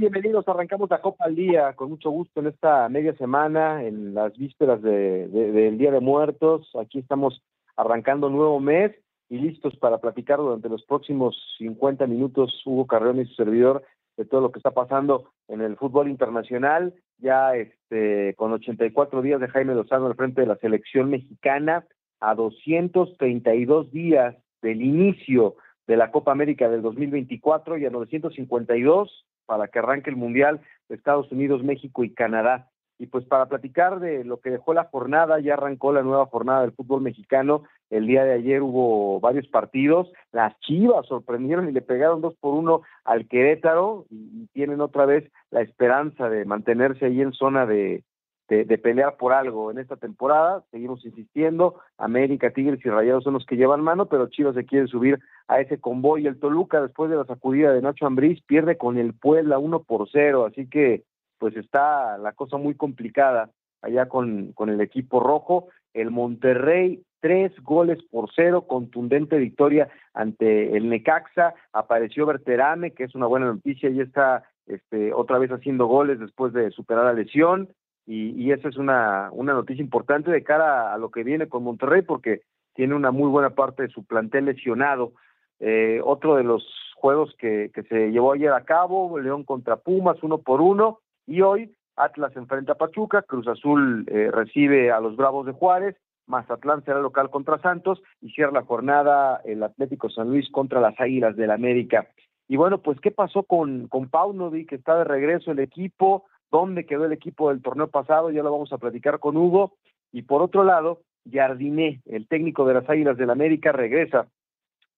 [0.00, 4.34] Bienvenidos, arrancamos la Copa al Día con mucho gusto en esta media semana, en las
[4.34, 6.70] vísperas del de, Día de Muertos.
[6.80, 7.42] Aquí estamos
[7.76, 8.92] arrancando nuevo mes
[9.28, 13.84] y listos para platicar durante los próximos 50 minutos, Hugo Carreón y su servidor,
[14.16, 19.38] de todo lo que está pasando en el fútbol internacional, ya este, con 84 días
[19.38, 21.84] de Jaime Lozano al frente de la selección mexicana,
[22.20, 29.66] a 232 días del inicio de la Copa América del 2024 y a 952 para
[29.66, 32.68] que arranque el Mundial de Estados Unidos, México y Canadá.
[33.00, 36.60] Y pues para platicar de lo que dejó la jornada, ya arrancó la nueva jornada
[36.60, 37.64] del fútbol mexicano.
[37.90, 40.12] El día de ayer hubo varios partidos.
[40.30, 45.28] Las Chivas sorprendieron y le pegaron dos por uno al Querétaro y tienen otra vez
[45.50, 48.04] la esperanza de mantenerse ahí en zona de,
[48.50, 50.64] de, pelear por algo en esta temporada.
[50.72, 51.80] Seguimos insistiendo.
[51.98, 55.60] América, Tigres y Rayados son los que llevan mano, pero Chivas se quiere subir a
[55.60, 56.26] ese convoy.
[56.26, 60.08] El Toluca, después de la sacudida de Nacho Ambriz, pierde con el Puebla 1 por
[60.10, 60.46] 0.
[60.46, 61.04] Así que,
[61.38, 63.50] pues está la cosa muy complicada
[63.82, 65.68] allá con, con el equipo rojo.
[65.94, 71.54] El Monterrey, tres goles por cero, contundente victoria ante el Necaxa.
[71.72, 76.52] Apareció Berterame, que es una buena noticia, y está este, otra vez haciendo goles después
[76.52, 77.68] de superar la lesión
[78.10, 81.62] y, y esa es una, una noticia importante de cara a lo que viene con
[81.62, 82.42] Monterrey porque
[82.74, 85.12] tiene una muy buena parte de su plantel lesionado.
[85.60, 86.66] Eh, otro de los
[86.96, 91.42] juegos que, que se llevó ayer a cabo, León contra Pumas, uno por uno, y
[91.42, 95.96] hoy Atlas enfrenta a Pachuca, Cruz Azul eh, recibe a los Bravos de Juárez,
[96.26, 100.98] Mazatlán será local contra Santos y cierra la jornada el Atlético San Luis contra las
[100.98, 102.08] Águilas del América.
[102.48, 104.70] Y bueno, pues, ¿qué pasó con, con Paunovic?
[104.70, 108.52] Que está de regreso el equipo, dónde quedó el equipo del torneo pasado, ya lo
[108.52, 109.74] vamos a platicar con Hugo.
[110.12, 111.00] Y por otro lado,
[111.30, 114.26] Jardiné, el técnico de las Águilas del América, regresa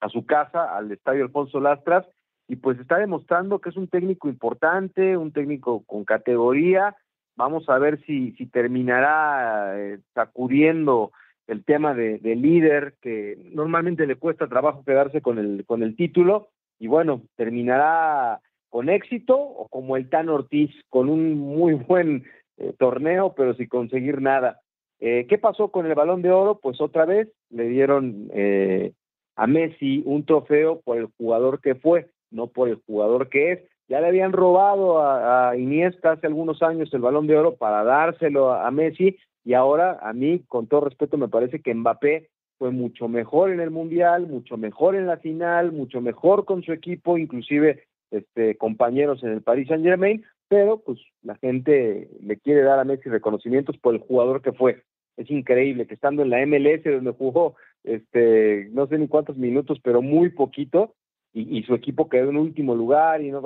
[0.00, 2.06] a su casa, al Estadio Alfonso Lastras,
[2.48, 6.96] y pues está demostrando que es un técnico importante, un técnico con categoría.
[7.36, 11.12] Vamos a ver si, si terminará eh, sacudiendo
[11.46, 15.96] el tema de, de, líder, que normalmente le cuesta trabajo quedarse con el, con el
[15.96, 16.48] título,
[16.78, 18.40] y bueno, terminará
[18.72, 22.24] con éxito o como el Tan Ortiz, con un muy buen
[22.56, 24.60] eh, torneo, pero sin conseguir nada.
[24.98, 26.58] Eh, ¿Qué pasó con el balón de oro?
[26.58, 28.92] Pues otra vez le dieron eh,
[29.36, 33.60] a Messi un trofeo por el jugador que fue, no por el jugador que es.
[33.88, 38.52] Ya le habían robado a, Iniesta hace algunos años el balón de oro para dárselo
[38.52, 42.70] a, a Messi y ahora a mí, con todo respeto, me parece que Mbappé fue
[42.70, 47.18] mucho mejor en el Mundial, mucho mejor en la final, mucho mejor con su equipo,
[47.18, 52.78] inclusive este, compañeros en el Paris Saint Germain, pero pues la gente le quiere dar
[52.78, 54.82] a Messi reconocimientos por el jugador que fue.
[55.16, 59.78] Es increíble que estando en la MLS donde jugó este no sé ni cuántos minutos,
[59.82, 60.94] pero muy poquito,
[61.34, 63.42] y, su equipo quedó en último lugar y no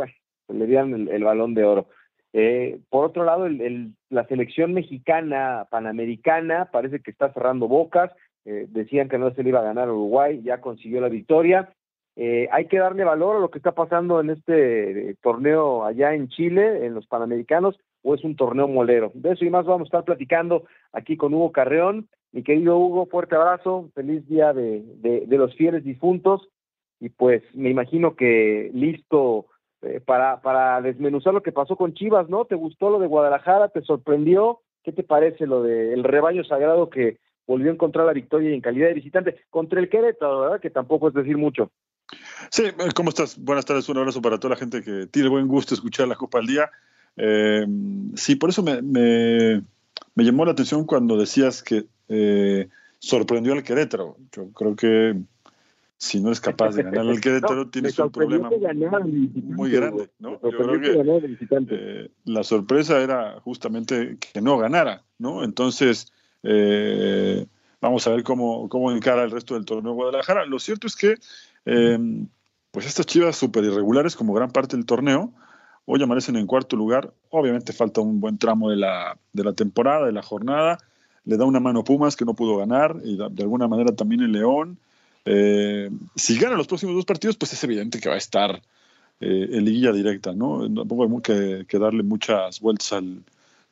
[0.49, 1.87] le dieron el, balón de oro.
[2.33, 8.11] Eh, por otro lado, el, la selección mexicana panamericana parece que está cerrando bocas.
[8.45, 11.73] Eh, decían que no se le iba a ganar Uruguay, ya consiguió la victoria.
[12.19, 16.15] Eh, hay que darle valor a lo que está pasando en este eh, torneo allá
[16.15, 19.13] en Chile, en los Panamericanos, o es un torneo molero.
[19.15, 22.09] De eso y más vamos a estar platicando aquí con Hugo Carreón.
[22.33, 26.49] Mi querido Hugo, fuerte abrazo, feliz día de, de, los fieles difuntos
[27.01, 29.47] y pues me imagino que listo
[29.83, 32.47] eh, para, para desmenuzar lo que pasó con Chivas, ¿no?
[32.47, 33.69] ¿Te gustó lo de Guadalajara?
[33.69, 34.61] ¿Te sorprendió?
[34.83, 38.89] ¿Qué te parece lo del rebaño sagrado que volvió a encontrar la victoria en calidad
[38.89, 40.61] de visitante contra el Querétaro, ¿verdad?
[40.61, 41.71] Que tampoco es decir mucho.
[42.51, 43.39] Sí, eh, ¿cómo estás?
[43.39, 46.39] Buenas tardes, un abrazo para toda la gente que tiene buen gusto escuchar la Copa
[46.39, 46.71] al Día.
[47.17, 47.67] Eh,
[48.15, 49.63] sí, por eso me, me,
[50.17, 52.69] llamó la atención cuando decías que eh,
[52.99, 54.17] sorprendió al Querétaro.
[54.33, 55.17] Yo creo que
[55.97, 58.51] si no eres capaz de ganar al Querétaro, tienes un problema
[59.35, 60.11] muy grande.
[60.19, 60.41] ¿no?
[60.43, 61.27] Yo creo que
[61.71, 65.43] eh, la sorpresa era justamente que no ganara, ¿no?
[65.43, 66.13] Entonces,
[67.81, 70.45] vamos a ver cómo, cómo encara el resto del torneo de Guadalajara.
[70.45, 71.17] Lo cierto es que,
[71.67, 71.99] eh,
[72.71, 75.33] pues estas chivas súper irregulares, como gran parte del torneo,
[75.85, 77.13] hoy amanecen en cuarto lugar.
[77.31, 80.79] Obviamente falta un buen tramo de la, de la temporada, de la jornada.
[81.25, 84.33] Le da una mano Pumas que no pudo ganar, y de alguna manera también el
[84.33, 84.79] León.
[85.25, 88.63] Eh, si gana los próximos dos partidos, pues es evidente que va a estar
[89.21, 90.73] eh, en liguilla directa, ¿no?
[90.73, 93.23] Tampoco hay que, que darle muchas vueltas al,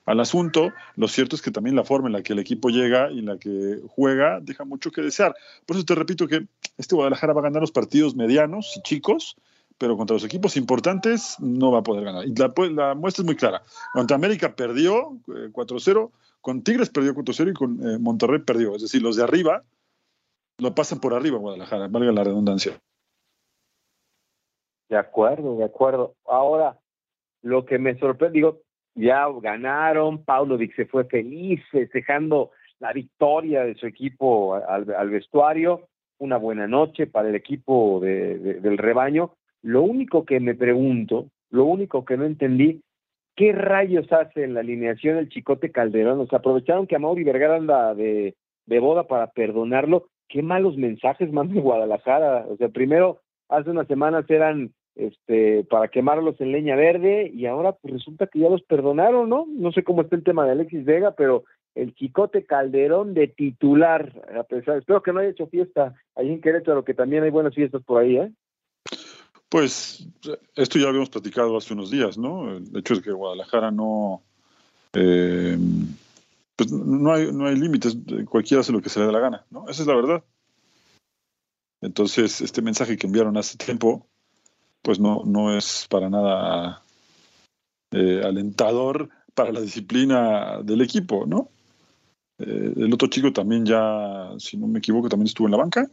[0.05, 0.73] al, asunto.
[0.97, 3.27] Lo cierto es que también la forma en la que el equipo llega y en
[3.27, 5.35] la que juega deja mucho que desear.
[5.67, 6.47] Por eso te repito que
[6.79, 9.37] este Guadalajara va a ganar los partidos medianos y chicos,
[9.79, 12.25] pero contra los equipos importantes no va a poder ganar.
[12.27, 13.63] Y la, muestra es muy clara.
[13.93, 18.75] Contra América perdió 4-0, eh, con Tigres perdió 4-0 y con eh, Monterrey perdió.
[18.77, 19.65] Es decir, los de arriba
[20.59, 22.81] lo pasan por arriba Guadalajara, valga la redundancia.
[24.89, 26.15] De acuerdo, de acuerdo.
[26.27, 26.79] Ahora,
[27.43, 28.61] lo que me sorprende, digo,
[28.95, 35.89] ya ganaron, Paunovic se fue feliz festejando la victoria de su equipo al, vestuario,
[36.19, 39.33] una buena noche para el equipo del rebaño.
[39.63, 42.83] Lo único que me pregunto, lo único que no entendí,
[43.37, 46.21] ¿qué rayos hace en la alineación el Chicote Calderón?
[46.21, 48.35] O sea, aprovecharon que Amaury Vergara anda de,
[48.67, 52.47] de boda para perdonarlo qué malos mensajes manda Guadalajara.
[52.49, 57.73] O sea, primero, hace unas semanas eran este para quemarlos en leña verde y ahora
[57.73, 59.47] pues resulta que ya los perdonaron, ¿no?
[59.49, 61.45] No sé cómo está el tema de Alexis Vega, pero
[61.75, 66.41] el Chicote Calderón de titular, a pesar, espero que no haya hecho fiesta ahí en
[66.41, 68.33] Querétaro, que también hay buenas fiestas por ahí, ¿eh?
[69.49, 70.07] Pues
[70.57, 72.57] esto ya habíamos platicado hace unos días, ¿no?
[72.57, 74.23] El hecho es que Guadalajara no,
[74.95, 75.57] eh,
[76.57, 77.97] pues no hay, no hay límites,
[78.29, 79.69] cualquiera hace lo que se le dé la gana, ¿no?
[79.69, 80.25] Esa es la verdad.
[81.81, 84.07] Entonces, este mensaje que enviaron hace tiempo,
[84.85, 86.85] pues no, no es para nada
[87.91, 91.49] eh, alentador para la disciplina del equipo, ¿no?
[92.39, 95.91] Eh, el otro chico también ya, si no me equivoco, también estuvo en la banca,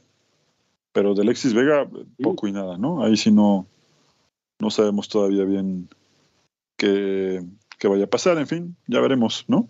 [0.92, 1.90] pero de Alexis Vega,
[2.22, 3.04] poco y nada, ¿no?
[3.04, 3.66] Ahí sí no,
[4.60, 5.88] no sabemos todavía bien
[6.78, 7.42] qué,
[7.80, 9.70] qué vaya a pasar, en fin, ya veremos, ¿no?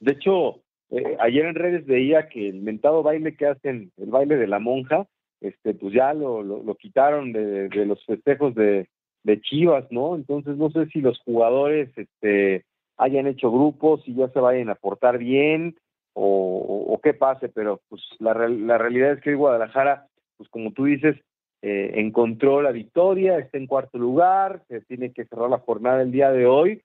[0.00, 0.60] De hecho,
[0.90, 4.58] eh, ayer en redes veía que el mentado baile que hacen, el baile de la
[4.58, 5.06] monja,
[5.40, 8.88] este, pues ya lo, lo, quitaron de, los festejos de,
[9.22, 10.16] de, Chivas, ¿no?
[10.16, 12.64] Entonces no sé si los jugadores este,
[12.96, 15.76] hayan hecho grupos, y ya se vayan a portar bien
[16.14, 21.14] o, qué pase, pero pues la, la realidad es que Guadalajara, pues como tú dices,
[21.62, 26.10] eh, encontró la victoria, está en cuarto lugar, se tiene que cerrar la jornada el
[26.10, 26.82] día de hoy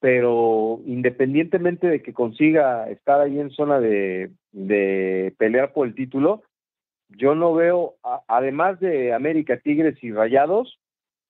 [0.00, 4.30] pero independientemente de que consiga estar ahí en zona de,
[5.38, 6.42] pelear por el título,
[7.08, 7.94] yo no veo,
[8.26, 10.78] además de América, Tigres y Rayados,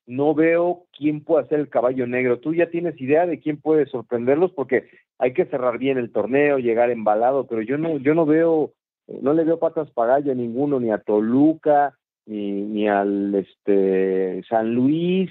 [0.06, 2.40] no veo quién puede ser el caballo negro.
[2.40, 4.52] ¿Tú ya tienes idea de quién puede sorprenderlos?
[4.52, 4.88] Porque
[5.18, 8.72] hay que cerrar bien el torneo, llegar embalado, pero yo no, yo no veo,
[9.20, 11.94] no le veo patas para a ninguno, ni a Toluca,
[12.26, 15.30] ni, ni al este San Luis,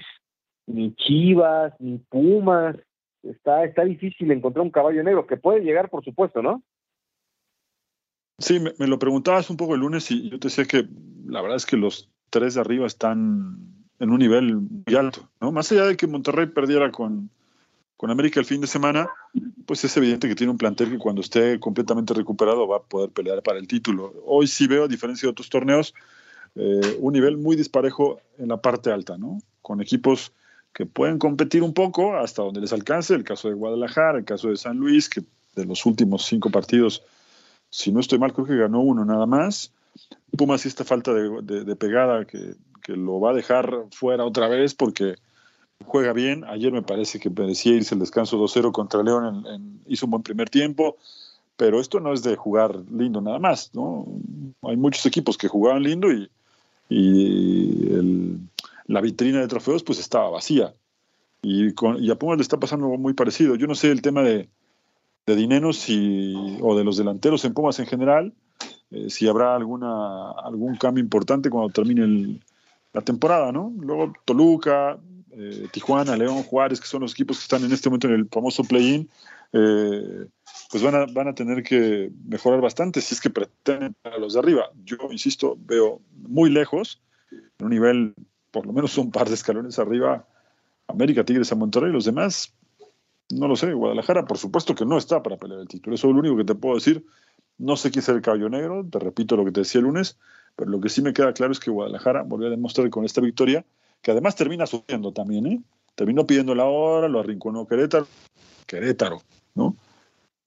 [0.66, 2.76] ni Chivas, ni Pumas
[3.22, 6.62] está, está difícil encontrar un caballo negro, que puede llegar, por supuesto, ¿no?
[8.38, 10.88] Sí, me, lo preguntabas un poco el lunes y yo te decía que
[11.26, 15.50] la verdad es que los tres de arriba están en un nivel muy alto, ¿no?
[15.50, 17.30] Más allá de que Monterrey perdiera con,
[17.96, 19.08] con América el fin de semana,
[19.66, 23.10] pues es evidente que tiene un plantel que cuando esté completamente recuperado va a poder
[23.10, 24.14] pelear para el título.
[24.24, 25.92] Hoy sí veo, a diferencia de otros torneos,
[26.54, 29.40] eh, un nivel muy disparejo en la parte alta, ¿no?
[29.62, 30.32] Con equipos
[30.72, 34.48] que pueden competir un poco hasta donde les alcance, el caso de Guadalajara, el caso
[34.48, 35.24] de San Luis, que
[35.56, 37.02] de los últimos cinco partidos,
[37.70, 39.72] si no estoy mal, creo que ganó uno nada más.
[40.36, 42.54] Pumas esta falta de, pegada que,
[42.86, 45.16] lo va a dejar fuera otra vez porque
[45.84, 46.44] juega bien.
[46.44, 50.48] Ayer me parece que merecía irse el descanso 2-0 contra León, hizo un buen primer
[50.48, 50.96] tiempo,
[51.56, 54.06] pero esto no es de jugar lindo nada más, ¿no?
[54.62, 56.30] Hay muchos equipos que jugaban lindo y,
[58.86, 60.74] la vitrina de trofeos pues estaba vacía.
[61.42, 63.54] Y, con, y a Pumas le está pasando algo muy parecido.
[63.54, 64.48] Yo no sé el tema de,
[65.28, 65.86] de dineros
[66.60, 68.32] o de los delanteros en Pumas en general,
[68.90, 72.40] eh, si habrá alguna, algún cambio importante cuando termine
[72.92, 73.72] la temporada, ¿no?
[73.78, 74.98] Luego Toluca,
[75.30, 78.28] eh, Tijuana, León, Juárez, que son los equipos que están en este momento en el
[78.28, 79.08] famoso play-in,
[79.52, 80.26] eh,
[80.70, 84.32] pues van a, van a tener que mejorar bastante si es que pretenden a los
[84.32, 84.64] de arriba.
[84.84, 88.14] Yo, insisto, veo muy lejos, en un nivel
[88.50, 90.26] por lo menos un par de escalones arriba
[90.88, 92.54] América, Tigres, a Monterrey, los demás,
[93.30, 96.14] no lo sé, Guadalajara por supuesto que no está para pelear el título, eso es
[96.14, 97.04] lo único que te puedo decir,
[97.58, 100.18] no sé quién es el caballo negro, te repito lo que te decía el lunes,
[100.56, 103.20] Pero lo que sí me queda claro es que Guadalajara volvió a demostrar con esta
[103.20, 103.64] victoria,
[104.02, 105.62] que además termina sufriendo también, ¿eh?
[105.94, 108.06] Terminó pidiendo la hora, lo arrinconó Querétaro,
[108.66, 109.22] Querétaro,
[109.54, 109.76] ¿no?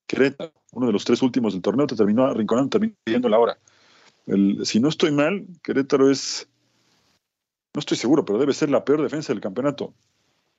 [0.08, 3.58] Querétaro, uno de los tres últimos del torneo, te terminó arrinconando, terminó pidiendo la hora.
[4.64, 6.48] si no estoy mal, Querétaro es,
[7.74, 9.94] no estoy seguro, pero debe ser la peor defensa del campeonato.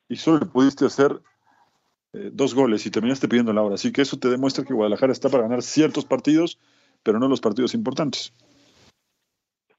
[0.09, 1.21] Y solo le pudiste hacer
[2.12, 3.75] eh, dos goles y terminaste pidiendo la hora.
[3.75, 6.59] Así que eso te demuestra que Guadalajara está para ganar ciertos partidos,
[7.02, 8.33] pero no los partidos importantes.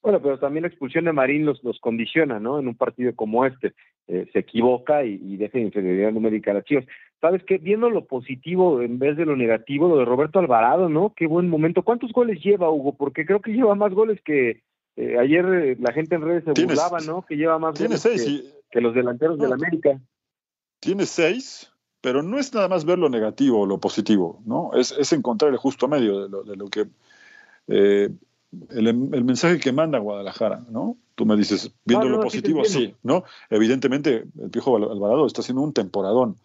[0.02, 2.60] Bueno, pero también la expulsión de Marín los, los condiciona, ¿no?
[2.60, 3.74] En un partido como este.
[4.08, 6.86] Eh, se equivoca y, y, deja inferioridad numérica a las Chivas.
[7.22, 7.58] ¿Sabes qué?
[7.58, 11.14] Viendo lo positivo en vez de lo negativo, lo de Roberto Alvarado, ¿no?
[11.16, 11.84] Qué buen momento.
[11.84, 12.98] ¿Cuántos goles lleva, Hugo?
[12.98, 14.62] Porque creo que lleva más goles que
[14.98, 17.26] eh, ayer la gente en redes se burlaba, ¿no?
[17.26, 18.04] Que lleva más goles
[18.70, 20.02] que, los delanteros de la América.
[20.82, 21.73] Tiene seis,
[22.04, 24.72] pero no es nada más ver lo negativo o lo positivo, ¿no?
[24.74, 26.86] Es, es encontrar el justo medio de lo, de lo que
[27.68, 30.98] el, mensaje que manda Guadalajara, ¿no?
[31.16, 33.24] Tú me dices, viendo lo positivo, sí, ¿no?
[33.50, 36.36] Evidentemente, el Piojo Alvarado está haciendo un temporadón,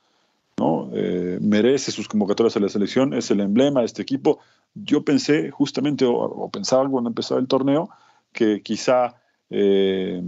[0.59, 0.91] ¿no?
[0.95, 4.39] Eh, merece sus convocatorias a la selección, es el emblema de este equipo.
[4.77, 7.91] Yo pensé, justamente, o, pensaba cuando empezaba el torneo,
[8.33, 9.17] que quizá
[9.51, 10.23] eh,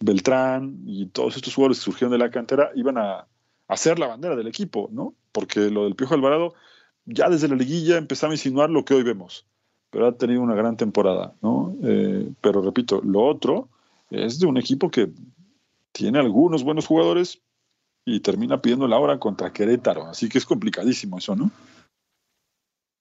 [0.00, 3.26] Beltrán y todos estos jugadores que surgieron de la cantera iban a,
[3.76, 5.14] ser la bandera del equipo, ¿no?
[5.30, 6.54] Porque lo del Piojo Alvarado
[7.04, 9.46] ya desde la liguilla empezaba a insinuar lo que hoy vemos
[9.90, 11.76] pero ha tenido una gran temporada, ¿no?
[11.82, 13.68] Eh, pero repito, lo otro
[14.10, 15.10] es de un equipo que
[15.92, 17.42] tiene algunos buenos jugadores
[18.04, 21.50] y termina pidiendo la hora contra Querétaro, así que es complicadísimo eso, ¿no?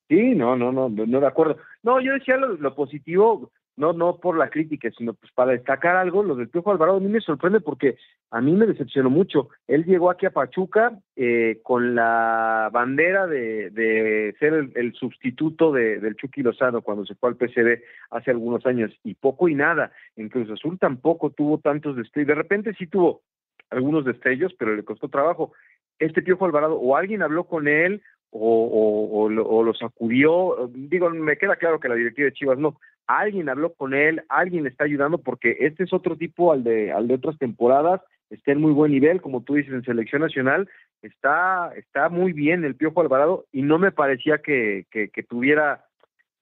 [0.09, 1.57] Sí, no, no, no, no de acuerdo.
[1.83, 6.21] No, yo decía lo positivo, no, no por la crítica, sino pues para destacar algo,
[6.21, 7.95] lo del Piojo Alvarado a mí me sorprende porque
[8.29, 9.47] a mí me decepcionó mucho.
[9.67, 15.99] Él llegó aquí a Pachuca eh, con la bandera de, de ser el, sustituto de,
[16.01, 17.81] del Chucky Lozano cuando se fue al PCD
[18.11, 19.93] hace algunos años, y poco y nada.
[20.17, 22.27] En Cruz Azul tampoco tuvo tantos destellos.
[22.27, 23.21] De repente sí tuvo
[23.69, 25.53] algunos destellos, pero le costó trabajo.
[25.99, 30.69] Este Piojo Alvarado, o alguien habló con él, o, o, o, lo sacudió.
[30.73, 32.79] Digo, me queda claro que la directiva de Chivas no.
[33.09, 36.91] Alguien habló con él, alguien le está ayudando porque este es otro tipo al de,
[36.91, 38.01] al de otras temporadas.
[38.29, 40.69] Está en muy buen nivel, como tú dices, en selección nacional.
[41.01, 45.85] Está, está muy bien el Piojo Alvarado y no me parecía que, que, tuviera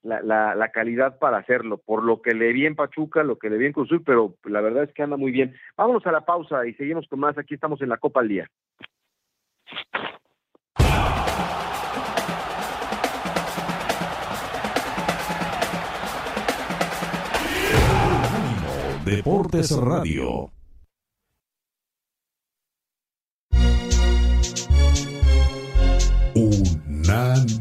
[0.03, 3.49] la, la, la, calidad para hacerlo, por lo que le vi en Pachuca, lo que
[3.49, 5.55] le vi en Cruzul, pero la verdad es que anda muy bien.
[5.77, 7.37] Vámonos a la pausa y seguimos con más.
[7.37, 8.49] Aquí estamos en la Copa al Día.
[19.07, 20.51] Deportes Radio.
[26.35, 27.55] Unánimo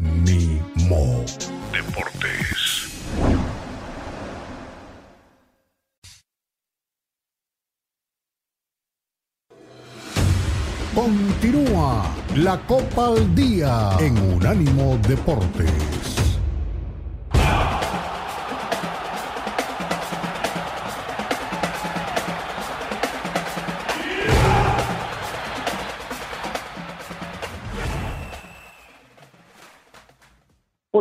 [1.70, 2.90] Deportes.
[10.96, 15.95] Continúa la Copa al Día en Unánimo Deportes.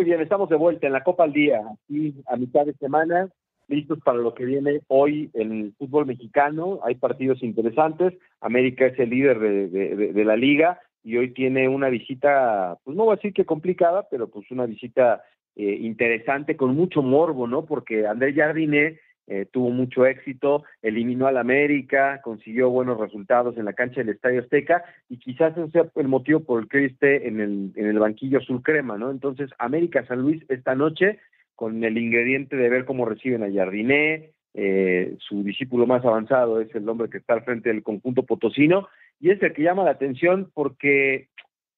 [0.06, 3.28] Bien, estamos de vuelta en la Copa al Día, aquí a mitad de semana,
[3.68, 6.80] listos para lo que viene hoy en el fútbol mexicano.
[6.84, 8.14] Hay partidos interesantes.
[8.40, 13.14] América es el líder de, la liga y hoy tiene una visita, pues no voy
[13.14, 15.24] a decir que complicada, pero pues una visita
[15.56, 17.66] eh, interesante con mucho morbo, ¿no?
[17.66, 23.74] Porque André Jardine eh, tuvo mucho éxito, eliminó al América, consiguió buenos resultados en la
[23.74, 27.28] cancha del Estadio Azteca y quizás ese sea el motivo por el que hoy esté
[27.28, 29.10] en el, en el banquillo azul crema, ¿no?
[29.10, 31.20] Entonces, América San Luis esta noche
[31.56, 36.74] con el ingrediente de ver cómo reciben a Jardiné, eh, su discípulo más avanzado es
[36.76, 38.88] el hombre que está al frente del conjunto potosino
[39.20, 41.28] y es el que llama la atención porque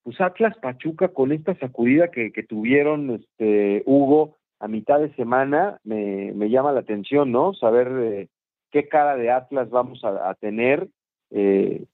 [0.04, 5.80] pues Atlas Pachuca con esta sacudida que, que tuvieron este Hugo a mitad de semana
[5.84, 7.54] me, me llama la atención, ¿no?
[7.54, 8.28] Saber eh,
[8.72, 10.88] qué cara de Atlas vamos a, tener.
[11.32, 11.86] Eh,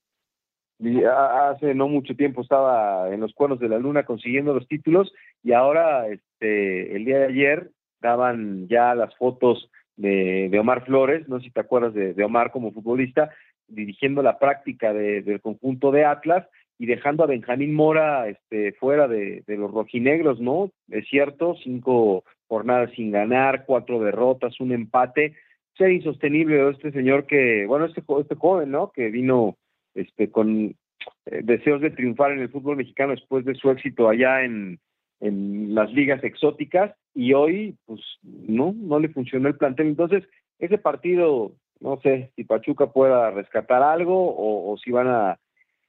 [1.49, 5.53] hace no mucho tiempo estaba en los cuernos de la luna consiguiendo los títulos y
[5.53, 7.69] ahora este el día de ayer
[8.01, 12.51] daban ya las fotos de, de Omar Flores, no si te acuerdas de, de Omar
[12.51, 13.31] como futbolista,
[13.67, 19.43] dirigiendo la práctica del conjunto de Atlas y dejando a Benjamín Mora este, fuera de,
[19.47, 20.71] de, los rojinegros, ¿no?
[20.89, 25.35] Es cierto, cinco jornadas sin ganar, cuatro derrotas, un empate.
[25.77, 28.91] Ser insostenible este señor que, bueno, este, este joven, ¿no?
[28.91, 29.57] Que vino
[29.95, 30.75] este, con
[31.25, 34.79] eh, deseos de triunfar en el fútbol mexicano después de su éxito allá en,
[35.19, 39.87] en las ligas exóticas y hoy pues no, no le funcionó el plantel.
[39.87, 40.23] Entonces,
[40.59, 45.39] ese partido, no sé si Pachuca pueda rescatar algo o, si van a,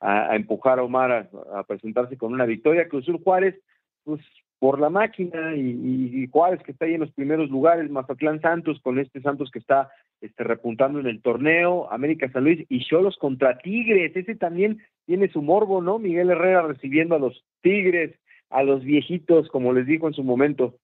[0.01, 2.89] a, empujar a Omar a, presentarse con una victoria.
[2.89, 3.61] Cruzul Juárez,
[4.05, 4.21] pues
[4.59, 8.99] por la máquina y, Juárez que está ahí en los primeros lugares, Mazatlán Santos con
[8.99, 13.59] este Santos que está este, repuntando en el torneo, América San Luis y Cholos contra
[13.59, 15.99] Tigres, ese también tiene su morbo, ¿no?
[15.99, 18.15] Miguel Herrera recibiendo a los Tigres,
[18.51, 20.79] a los viejitos, como les dijo en su momento.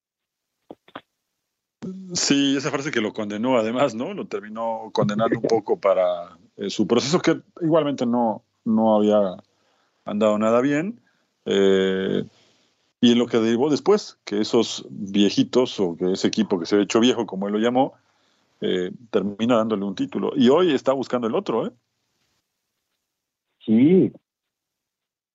[2.13, 4.13] Sí, esa frase que lo condenó además, ¿no?
[4.13, 9.37] Lo terminó condenando un poco para eh, su proceso que igualmente no, no había
[10.05, 11.01] andado nada bien.
[11.47, 12.25] Eh,
[13.01, 16.77] y en lo que derivó después, que esos viejitos o que ese equipo que se
[16.77, 17.95] ha hecho viejo, como él lo llamó,
[18.61, 20.33] eh, termina dándole un título.
[20.37, 21.71] Y hoy está buscando el otro, ¿eh?
[23.65, 24.13] Sí.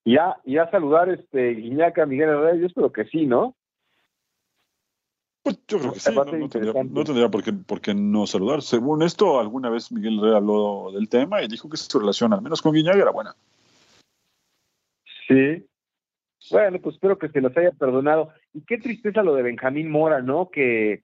[0.03, 3.55] Ya, ya saludar este Guiñaca Miguel Herrera, yo espero que sí, ¿no?
[5.41, 6.73] Pues yo creo que sí, no, tendría,
[7.29, 8.61] por, qué, por, qué, no saludar.
[8.61, 12.41] Según esto, alguna vez Miguel Herrera habló del tema y dijo que su relación, al
[12.41, 13.35] menos con Guiñaga, era buena.
[15.27, 15.65] Sí,
[16.51, 18.29] bueno, pues espero que se los haya perdonado.
[18.53, 20.49] Y qué tristeza lo de Benjamín Mora, ¿no?
[20.49, 21.03] Que,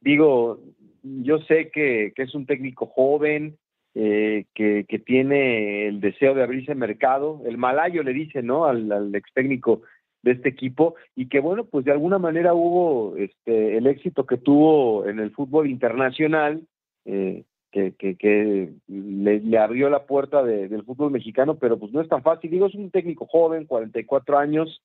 [0.00, 0.60] digo,
[1.02, 3.56] yo sé que, es un técnico joven,
[3.94, 7.42] eh, que, que, tiene el deseo de abrirse mercado.
[7.46, 8.66] El malayo le dice, ¿no?
[8.66, 9.82] Al, al ex técnico
[10.26, 14.36] de este equipo y que bueno, pues de alguna manera hubo este, el éxito que
[14.36, 16.62] tuvo en el fútbol internacional,
[17.04, 22.50] eh, que, le, abrió la puerta del fútbol mexicano, pero pues no es tan fácil.
[22.50, 24.82] Digo, es un técnico joven, 44 años,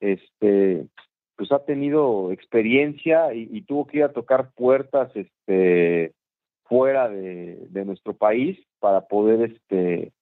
[0.00, 0.86] este,
[1.36, 6.12] pues ha tenido experiencia y, tuvo que ir a tocar puertas este,
[6.64, 10.12] fuera de, de nuestro país para poder este,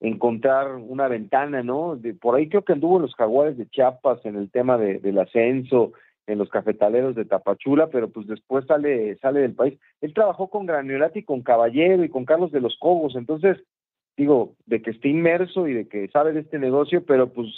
[0.00, 1.96] encontrar una ventana, ¿no?
[1.96, 4.98] De, por ahí creo que anduvo en los jaguares de Chiapas en el tema de,
[4.98, 5.92] del ascenso,
[6.26, 9.78] en los cafetaleros de Tapachula, pero pues después sale, sale del país.
[10.00, 13.58] Él trabajó con Graniolati, con Caballero y con Carlos de los Cobos, entonces,
[14.16, 17.48] digo, de que esté inmerso y de que sabe de este negocio, pero pues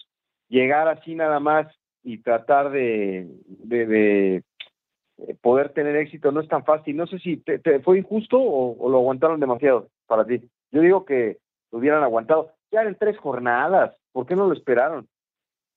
[0.49, 1.67] llegar así nada más
[2.03, 6.97] y tratar de, de, eh, poder tener éxito no es tan fácil.
[6.97, 10.43] No sé si te, fue injusto o, o, lo aguantaron demasiado para ti.
[10.71, 11.39] Yo digo que
[11.71, 12.53] lo hubieran aguantado.
[12.71, 15.09] Ya en tres jornadas, ¿por qué no lo esperaron?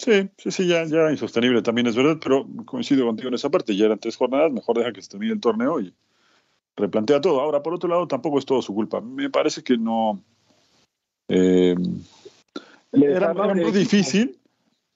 [0.02, 3.76] Sí, sí, sí, ya, ya insostenible también es verdad, pero coincido contigo en esa parte,
[3.76, 5.94] ya eran tres jornadas, mejor deja que se termine el torneo y
[6.76, 7.40] replantea todo.
[7.40, 9.00] Ahora, por otro lado, tampoco es todo su culpa.
[9.00, 10.20] Me parece que no...
[11.28, 11.76] Eh,
[12.92, 14.40] era, muy difícil,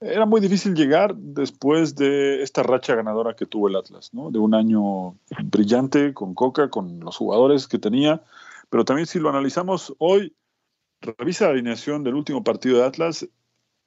[0.02, 4.32] era muy difícil llegar después de esta racha ganadora que tuvo el Atlas, ¿no?
[4.32, 8.24] De un año brillante con Coca, con los jugadores que tenía,
[8.72, 10.34] pero también si lo analizamos hoy,
[11.00, 13.28] revisa la alineación del último partido de Atlas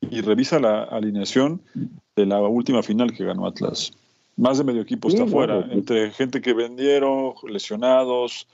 [0.00, 1.62] y revisa la alineación
[2.16, 3.92] de la última final que ganó Atlas.
[4.36, 8.46] Más de medio equipo está fuera, entre gente que vendieron, lesionados.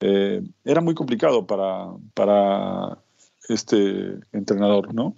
[0.00, 2.98] Eh, era muy complicado para, para
[3.48, 5.16] este entrenador, ¿no?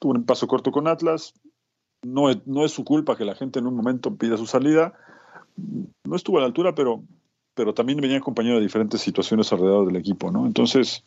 [0.00, 1.34] Tuvo un paso corto con Atlas.
[2.02, 4.94] No es, no es su culpa que la gente en un momento pida su salida.
[6.04, 7.04] No estuvo a la altura, pero,
[7.54, 10.46] pero también venía acompañado de diferentes situaciones alrededor del equipo, ¿no?
[10.46, 11.04] Entonces,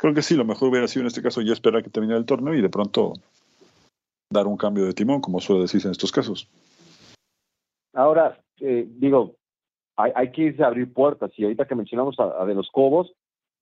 [0.00, 2.24] creo que sí, lo mejor hubiera sido en este caso ya esperar que termine el
[2.24, 3.12] torneo y de pronto
[4.32, 6.48] dar un cambio de timón, como suele decirse en estos casos.
[7.92, 9.36] Ahora, eh, digo,
[9.96, 13.12] hay, que irse a abrir puertas y ahorita que mencionamos a, de los Cobos,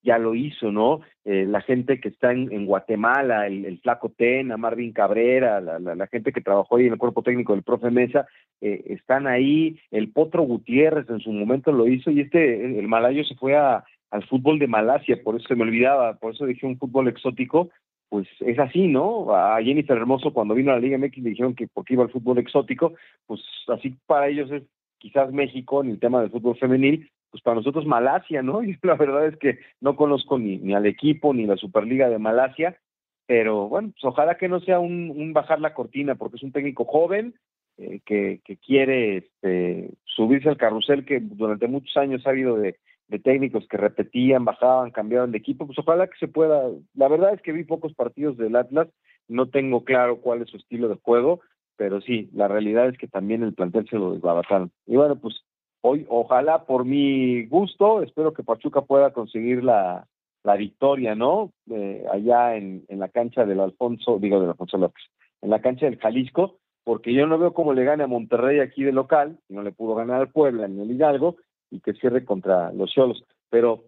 [0.03, 1.01] ya lo hizo, ¿no?
[1.25, 6.41] Eh, la gente que está en, Guatemala, el, Flaco Tena, Marvin Cabrera, la, gente que
[6.41, 8.29] trabajó ahí en el cuerpo técnico del profe Mesa,
[8.61, 9.81] eh, están ahí.
[9.91, 13.85] El Potro Gutiérrez en su momento lo hizo y este, el Malayo se fue a,
[14.11, 17.71] al fútbol de Malasia, por eso se me olvidaba, por eso dije un fútbol exótico,
[18.09, 19.35] pues es así, ¿no?
[19.35, 22.11] A Jennifer Hermoso cuando vino a la Liga MX le dijeron que porque iba al
[22.11, 22.95] fútbol exótico,
[23.27, 24.63] pues así para ellos es
[24.99, 28.63] quizás México en el tema del fútbol femenil, pues para nosotros Malasia, ¿no?
[28.65, 32.19] Y la verdad es que no conozco ni, ni al equipo ni la Superliga de
[32.19, 32.79] Malasia,
[33.27, 36.53] pero bueno, pues ojalá que no sea un, un bajar la cortina, porque es un
[36.53, 37.35] técnico joven
[37.77, 42.79] eh, que, que quiere este, subirse al carrusel que durante muchos años ha habido de,
[43.09, 46.71] de técnicos que repetían, bajaban, cambiaban de equipo, pues ojalá que se pueda.
[46.95, 48.89] La verdad es que vi pocos partidos del Atlas,
[49.29, 51.41] no tengo claro cuál es su estilo de juego,
[51.77, 54.71] pero sí, la realidad es que también el plantel se lo desbarataron.
[54.87, 55.43] Y bueno, pues
[55.81, 60.07] hoy, ojalá por mi gusto, espero que Pachuca pueda conseguir la,
[60.45, 61.53] la victoria, ¿no?
[61.71, 65.03] Eh, allá en, en la cancha del Alfonso, digo del Alfonso López,
[65.41, 68.83] en la cancha del Jalisco, porque yo no veo cómo le gane a Monterrey aquí
[68.83, 71.37] de local, no le pudo ganar al Puebla en el Hidalgo,
[71.71, 73.25] y que cierre contra los Cholos.
[73.51, 73.85] Pero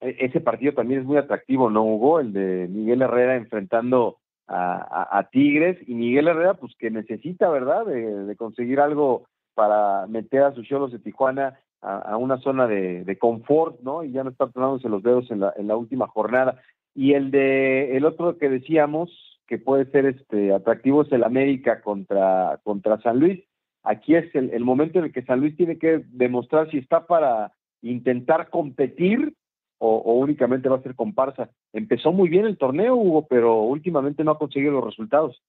[0.00, 2.20] e, ese partido también es muy atractivo, ¿no, Hugo?
[2.20, 4.18] El de Miguel Herrera enfrentando
[4.48, 10.52] a, Tigres y Miguel Herrera, pues que necesita, ¿verdad?, de, conseguir algo para meter a
[10.52, 14.04] sus cholos de Tijuana a, una zona de, confort, ¿no?
[14.04, 16.60] Y ya no está tomándose los dedos en la, en la última jornada.
[16.94, 19.10] Y el de el otro que decíamos
[19.46, 23.42] que puede ser este atractivo es el América contra, contra San Luis.
[23.82, 27.52] Aquí es el, momento en el que San Luis tiene que demostrar si está para
[27.82, 29.34] intentar competir
[29.78, 31.50] o, únicamente va a ser comparsa.
[31.72, 35.42] Empezó muy bien el torneo, Hugo, pero últimamente no ha conseguido los resultados.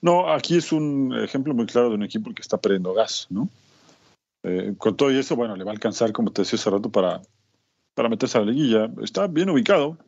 [0.00, 3.48] No, aquí es un ejemplo muy claro de un equipo que está perdiendo gas, ¿no?
[4.42, 6.90] Eh, con todo y eso, bueno, le va a alcanzar, como te decía hace rato,
[6.90, 7.20] para,
[7.94, 8.90] para meterse a la liguilla.
[9.02, 9.98] Está bien ubicado.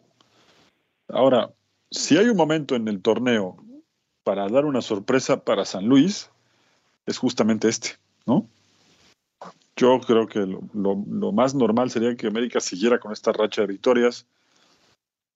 [1.08, 1.50] Ahora,
[1.90, 3.58] si hay un momento en el torneo
[4.24, 6.31] para dar una sorpresa para San Luis,
[7.06, 7.90] es justamente este,
[8.26, 8.46] ¿no?
[9.76, 10.40] Yo creo que
[10.74, 14.26] lo, más normal sería que América siguiera con esta racha de victorias.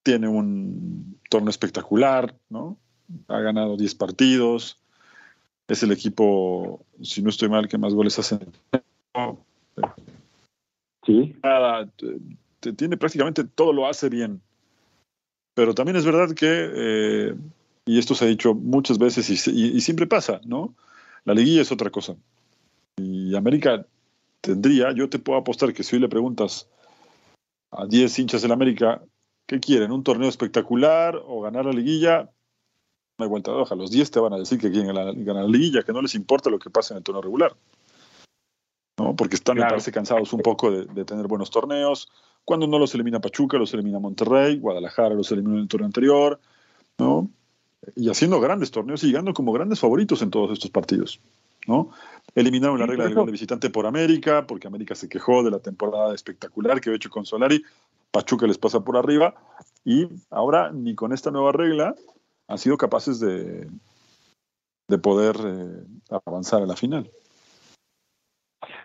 [0.05, 2.77] Tiene un torneo espectacular, ¿no?
[3.29, 4.79] Ha ganado 10 partidos.
[5.69, 8.39] Es el equipo, si no estoy mal, que más goles hace.
[11.05, 11.35] Sí.
[11.43, 11.89] Nada,
[12.77, 14.41] tiene prácticamente todo lo hace bien.
[15.55, 17.35] Pero también es verdad que, eh,
[17.87, 20.75] y esto se ha dicho muchas veces y, y siempre pasa, ¿no?
[21.27, 22.17] La liguilla es otra cosa.
[22.97, 23.85] Y América
[24.41, 26.69] tendría, yo te puedo apostar que si hoy le preguntas
[27.73, 29.03] a 10 hinchas del América,
[29.45, 29.91] ¿qué quieren?
[29.91, 32.31] ¿Un torneo espectacular o ganar la liguilla?
[33.19, 33.75] No hay vuelta de hoja.
[33.75, 36.49] Los 10 te van a decir que quieren ganar, la liguilla, que no les importa
[36.49, 37.57] lo que pase en el torneo regular.
[38.97, 39.17] ¿no?
[39.17, 39.79] Porque están, claro.
[39.93, 42.09] cansados un poco de, tener buenos torneos.
[42.45, 46.41] Cuando no los elimina Pachuca, los elimina Monterrey, Guadalajara los eliminó en el torneo anterior,
[46.99, 47.29] ¿no?
[47.95, 51.21] Y haciendo grandes torneos y llegando como grandes favoritos en todos estos partidos,
[51.67, 51.91] ¿no?
[52.35, 55.61] Eliminaron la regla del gol de visitante por América, porque América se quejó de la
[55.61, 57.63] temporada espectacular que había hecho con Solari.
[58.11, 59.35] Pachuca les pasa por arriba.
[59.85, 61.95] Y ahora, ni con esta nueva regla,
[62.49, 63.69] han sido capaces de,
[64.89, 67.11] de poder eh, avanzar a la final.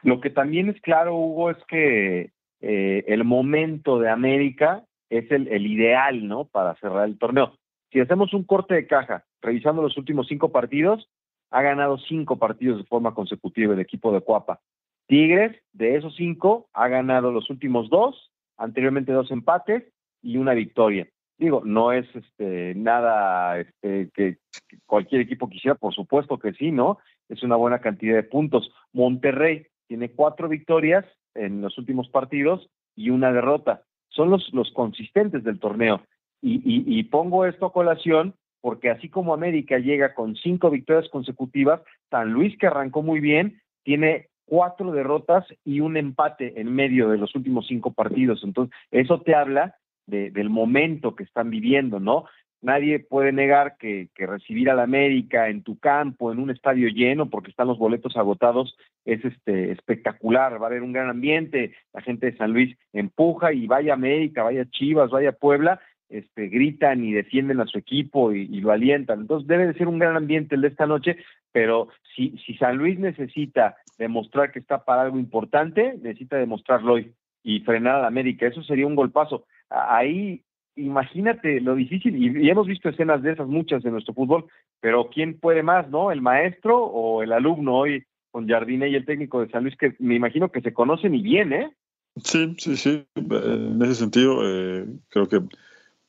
[0.04, 5.48] Lo que también es claro, Hugo, es que eh, el momento de América es el,
[5.48, 6.46] el, ideal, ¿no?
[6.46, 7.58] Para cerrar el torneo.
[7.92, 11.10] Si hacemos un corte de caja, revisando los últimos cinco partidos,
[11.50, 14.62] ha ganado cinco partidos de forma consecutiva el equipo de Cuapa.
[15.08, 19.84] Tigres, de esos cinco, ha ganado los últimos dos, anteriormente dos empates
[20.22, 21.08] y una victoria.
[21.38, 24.38] Digo, no es este, nada este, que,
[24.86, 27.00] cualquier equipo quisiera, por supuesto que sí, ¿no?
[27.28, 28.72] Es una buena cantidad de puntos.
[28.94, 33.82] Monterrey tiene cuatro victorias en los últimos partidos y una derrota.
[34.10, 36.02] Son los, los consistentes del torneo.
[36.42, 41.82] Y, y pongo esto a colación porque así como América llega con cinco victorias consecutivas,
[42.10, 47.18] San Luis, que arrancó muy bien, tiene cuatro derrotas y un empate en medio de
[47.18, 48.44] los últimos cinco partidos.
[48.44, 49.76] Entonces, eso te habla
[50.06, 52.26] del momento que están viviendo, ¿no?
[52.62, 57.30] Nadie puede negar que, que recibir al América en tu campo, en un estadio lleno,
[57.30, 62.02] porque están los boletos agotados, es este espectacular, va a haber un gran ambiente, la
[62.02, 65.80] gente de San Luis empuja y vaya América, vaya Chivas, vaya Puebla,
[66.12, 69.22] este, gritan y defienden a su equipo y, lo alientan.
[69.22, 71.18] Entonces debe de ser un gran ambiente el de esta noche,
[71.52, 77.14] pero si, si San Luis necesita demostrar que está para algo importante, necesita demostrarlo hoy
[77.44, 78.46] y frenar a la América.
[78.46, 79.46] Eso sería un golpazo.
[79.70, 80.44] Ahí,
[80.76, 84.46] imagínate lo difícil, y, hemos visto escenas de esas muchas en nuestro fútbol,
[84.80, 86.12] pero ¿quién puede más, no?
[86.12, 89.96] ¿El maestro o el alumno hoy con Jardine y el técnico de San Luis, que
[90.00, 91.72] me imagino que se conocen y bien, ¿eh?
[92.18, 93.06] Sí, sí, sí.
[93.16, 95.40] En ese sentido, eh, creo que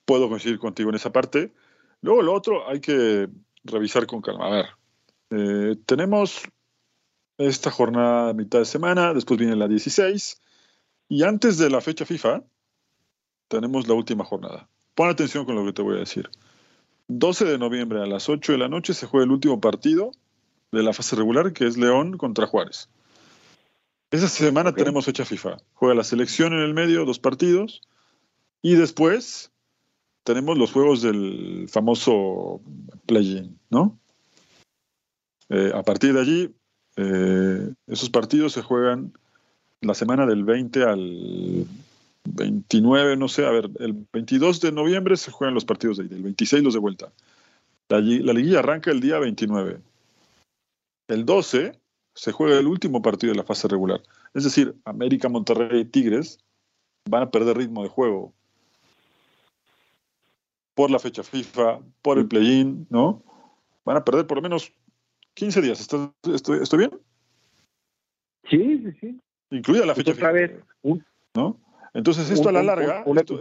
[0.04, 1.52] puedo coincidir contigo en esa parte.
[2.00, 3.28] Luego lo otro hay que
[3.64, 4.46] revisar con calma.
[4.46, 4.66] A ver,
[5.30, 6.42] eh, tenemos
[7.38, 10.40] esta jornada a mitad de semana, después viene la 16
[11.08, 12.42] y antes de la fecha FIFA
[13.48, 14.68] tenemos la última jornada.
[14.94, 16.30] Pon atención con lo que te voy a decir.
[17.08, 20.12] 12 de noviembre a las 8 de la noche se juega el último partido
[20.70, 22.88] de la fase regular que es León contra Juárez.
[24.10, 25.56] Esa semana tenemos fecha FIFA.
[25.72, 27.80] Juega la selección en el medio, dos partidos.
[28.60, 29.51] Y después
[30.24, 32.60] tenemos los juegos del famoso
[33.06, 33.98] play-in, ¿no?
[35.48, 36.54] Eh, a partir de allí,
[36.96, 39.12] eh, esos partidos se juegan
[39.80, 41.66] la semana del 20 al
[42.24, 46.10] 29, no sé, a ver, el 22 de noviembre se juegan los partidos de ahí,
[46.12, 47.12] el 26 los de vuelta.
[47.88, 49.80] La, la liguilla arranca el día 29.
[51.08, 51.78] El 12
[52.14, 54.02] se juega el último partido de la fase regular.
[54.34, 56.38] Es decir, América, Monterrey y Tigres
[57.08, 58.32] van a perder ritmo de juego
[60.74, 63.22] por la fecha FIFA, por el play-in, ¿no?
[63.84, 64.72] Van a perder por lo menos
[65.34, 65.80] 15 días.
[65.80, 67.00] ¿Estoy, bien?
[68.48, 69.20] Sí, sí, sí.
[69.50, 70.64] Incluida la fecha FIFA.
[71.34, 71.60] ¿no?
[71.94, 73.04] Entonces, esto a la larga.
[73.16, 73.38] esto,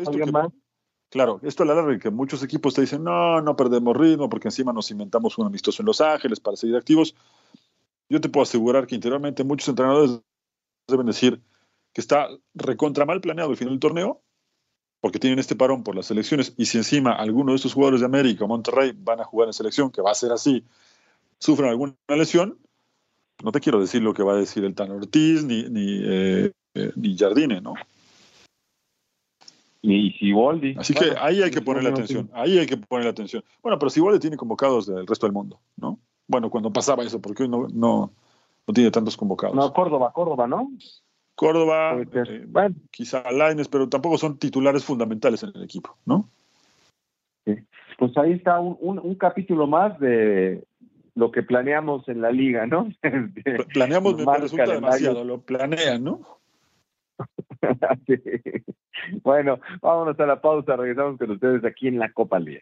[1.10, 4.48] Claro, esto a la larga que muchos equipos te dicen, no, no perdemos ritmo porque
[4.48, 7.15] encima nos inventamos un amistoso en Los Ángeles para seguir activos.
[8.10, 10.22] Yo te puedo asegurar que interiormente muchos entrenadores
[10.88, 11.41] deben decir
[11.94, 14.22] que está recontra mal planeado el final del torneo
[15.02, 18.06] porque tienen este parón por las elecciones y si encima alguno de estos jugadores de
[18.06, 20.64] América o Monterrey van a jugar en selección, que va a ser así,
[21.40, 22.60] sufren alguna lesión,
[23.44, 26.52] no te quiero decir lo que va a decir el Tan Ortiz ni, ni, eh,
[26.76, 27.74] eh, ni Jardine, ¿no?
[29.82, 30.76] Ni Siboldi.
[30.78, 33.44] Así que ahí hay que ponerle atención, ahí hay que ponerle atención.
[33.64, 36.00] Bueno, pero Siboldi tiene convocados del resto del mundo, ¿no?
[36.28, 38.14] Bueno, cuando pasaba eso, porque hoy no, no,
[38.68, 39.56] no tiene tantos convocados.
[39.56, 40.72] No, Córdoba, Córdoba, ¿no?
[41.41, 42.75] Córdoba, eh, bueno.
[42.91, 46.30] quizá Laines, pero tampoco son titulares fundamentales en el equipo, ¿no?
[47.45, 47.56] Sí.
[47.97, 50.63] Pues ahí está un, un, un, capítulo más de
[51.15, 52.89] lo que planeamos en la liga, ¿no?
[53.73, 56.21] Planeamos, me resulta demasiado, lo planean, ¿no?
[58.06, 58.21] sí.
[59.23, 62.62] Bueno, vámonos a la pausa, regresamos con ustedes aquí en la Copa Liga.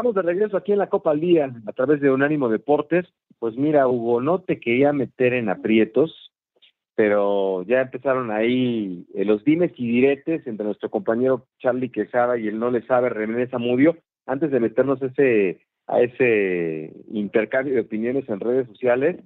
[0.00, 3.04] Estamos de regreso aquí en la Copa al Día a través de Unánimo Deportes.
[3.38, 6.32] Pues mira, Hugo, no te quería meter en aprietos,
[6.94, 12.48] pero ya empezaron ahí eh, los dimes y diretes entre nuestro compañero Charlie Quesada y
[12.48, 13.98] el no le sabe René Zamudio.
[14.24, 19.18] Antes de meternos ese, a ese intercambio de opiniones en redes sociales,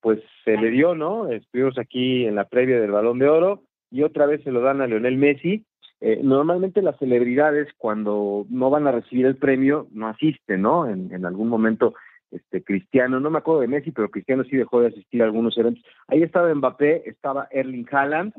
[0.00, 1.26] pues se le dio, ¿no?
[1.26, 4.80] Estuvimos aquí en la previa del Balón de Oro y otra vez se lo dan
[4.80, 5.64] a Leonel Messi
[6.00, 10.88] eh, normalmente las celebridades cuando no van a recibir el premio no asisten, ¿no?
[10.88, 11.94] En, algún momento,
[12.30, 15.58] este Cristiano, no me acuerdo de Messi, pero Cristiano sí dejó de asistir a algunos
[15.58, 15.84] eventos.
[16.08, 18.32] Ahí estaba Mbappé, estaba Erling Haaland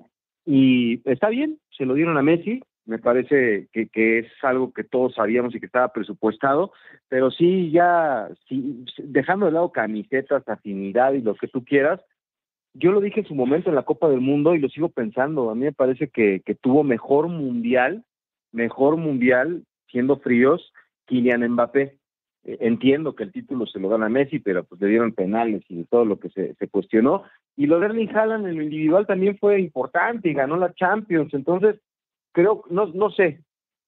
[0.45, 4.83] y está bien, se lo dieron a Messi, me parece que, que es algo que
[4.83, 6.71] todos sabíamos y que estaba presupuestado,
[7.09, 12.01] pero sí ya, sí, dejando de lado camisetas, afinidad y lo que tú quieras,
[12.73, 15.49] yo lo dije en su momento en la Copa del Mundo y lo sigo pensando.
[15.49, 18.05] A mí me parece que, tuvo mejor mundial,
[18.51, 20.73] mejor mundial, siendo fríos,
[21.05, 21.97] Kylian Mbappé.
[22.43, 25.63] Eh, entiendo que el título se lo dan a Messi, pero pues le dieron penales
[25.69, 27.23] y todo lo que se, se cuestionó.
[27.57, 31.33] Y lo de Erling Haaland en lo individual también fue importante y ganó la Champions.
[31.33, 31.79] Entonces,
[32.31, 33.41] creo, no, no sé,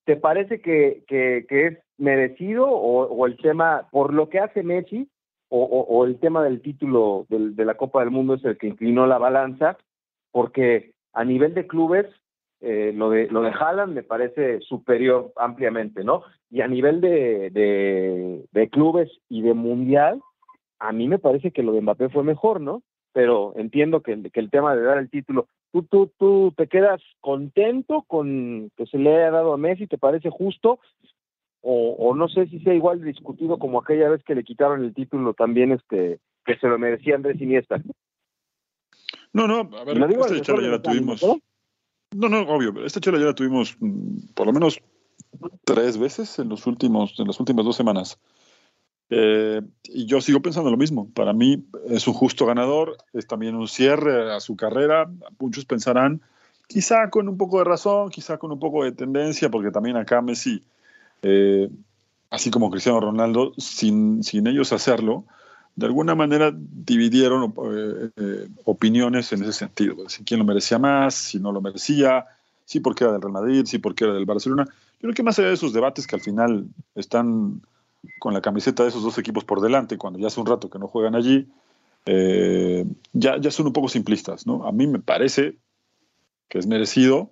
[0.06, 4.62] ¿te parece que, que, que es merecido o, o el tema, por lo que hace
[4.62, 5.10] Messi,
[5.56, 9.20] o, el tema del título de la Copa del Mundo es el que inclinó la
[9.20, 9.78] balanza,
[10.32, 12.08] porque a nivel de clubes,
[12.60, 16.24] eh, lo de lo de Haaland me parece superior ampliamente, ¿no?
[16.50, 17.52] Y a nivel de,
[18.52, 20.22] de, clubes y de mundial,
[20.80, 22.82] a mí me parece que lo de Mbappé fue mejor, ¿no?
[23.12, 27.00] Pero entiendo que, que el tema de dar el título, ¿tú, tú, tú te quedas
[27.22, 30.80] contento con que se le haya dado a Messi, ¿te parece justo?
[31.66, 35.34] O, no sé si sea igual discutido como aquella vez que le quitaron el título
[35.34, 37.82] también este que se lo merecía Andrés Iniesta.
[39.32, 41.24] No, no, a ver, esta charla ya la tuvimos.
[41.24, 42.30] ¿no?
[42.30, 43.78] no, obvio, esta charla ya la tuvimos
[44.34, 44.78] por lo menos
[45.64, 48.20] tres veces en los últimos, en las últimas dos semanas.
[49.10, 51.10] Eh, y yo sigo pensando lo mismo.
[51.14, 55.10] Para mí es un justo ganador, es también un cierre a su carrera.
[55.40, 56.22] Muchos pensarán,
[56.68, 60.22] quizá con un poco de razón, quizá con un poco de tendencia, porque también acá
[60.22, 60.62] Messi
[61.24, 61.70] eh,
[62.30, 65.26] así como Cristiano Ronaldo, sin, sin, ellos hacerlo,
[65.76, 70.08] de alguna manera dividieron eh, eh, opiniones en ese sentido.
[70.10, 72.26] Si quién lo merecía más, si no lo merecía,
[72.66, 74.66] sí porque era del Real Madrid, sí porque era del Barcelona.
[74.66, 77.62] Yo creo que más allá de esos debates que al final están
[78.20, 80.80] con la camiseta de esos dos equipos por delante, cuando ya hace un rato que
[80.80, 81.48] no juegan allí,
[83.14, 84.46] ya, ya son un poco simplistas.
[84.46, 84.66] ¿no?
[84.66, 85.56] A mí me parece
[86.50, 87.32] que es merecido.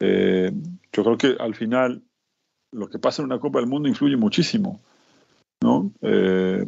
[0.00, 2.02] yo creo que al final
[2.72, 4.80] lo que pasa en una Copa del Mundo influye muchísimo,
[5.60, 5.92] ¿no?
[6.02, 6.66] Eh,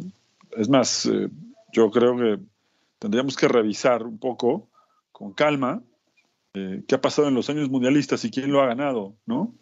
[0.51, 1.29] es más, eh,
[1.71, 2.39] yo creo que
[2.99, 4.69] tendríamos que revisar un poco,
[5.11, 5.81] con calma,
[6.53, 9.53] eh, qué ha pasado en los años mundialistas y quién lo ha ganado, ¿no?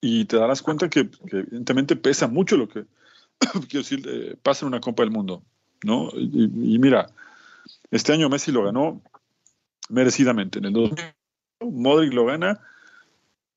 [0.00, 2.84] Y te darás cuenta que, evidentemente pesa mucho lo que,
[3.68, 5.42] quiero decir, pasa en una Copa del Mundo,
[5.84, 6.10] ¿no?
[6.14, 7.10] Y, mira,
[7.90, 9.02] este año Messi lo ganó
[9.88, 10.58] merecidamente.
[10.58, 11.04] En el 2000,
[11.70, 12.60] Modric lo gana